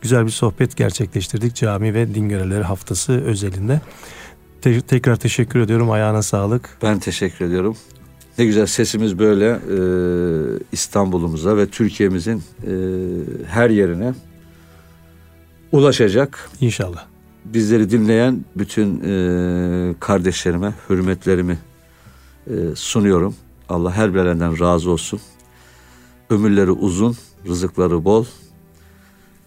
[0.00, 3.80] Güzel bir sohbet gerçekleştirdik cami ve din görevleri haftası özelinde.
[4.62, 5.90] Te- tekrar teşekkür ediyorum.
[5.90, 6.78] Ayağına sağlık.
[6.82, 7.76] Ben teşekkür ediyorum.
[8.38, 9.78] Ne güzel sesimiz böyle e,
[10.72, 12.72] İstanbul'umuza ve Türkiye'mizin e,
[13.46, 14.14] her yerine
[15.72, 16.50] ulaşacak.
[16.60, 17.17] İnşallah.
[17.54, 21.58] Bizleri dinleyen bütün e, kardeşlerime hürmetlerimi
[22.46, 23.34] e, sunuyorum.
[23.68, 25.20] Allah her birlerinden razı olsun.
[26.30, 28.24] Ömürleri uzun, rızıkları bol.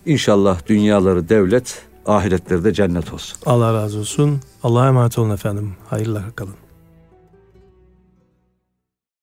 [0.05, 3.37] İnşallah dünyaları devlet, ahiretleri de cennet olsun.
[3.45, 4.39] Allah razı olsun.
[4.63, 5.75] Allah'a emanet olun efendim.
[5.89, 6.60] Hayırlı kalın.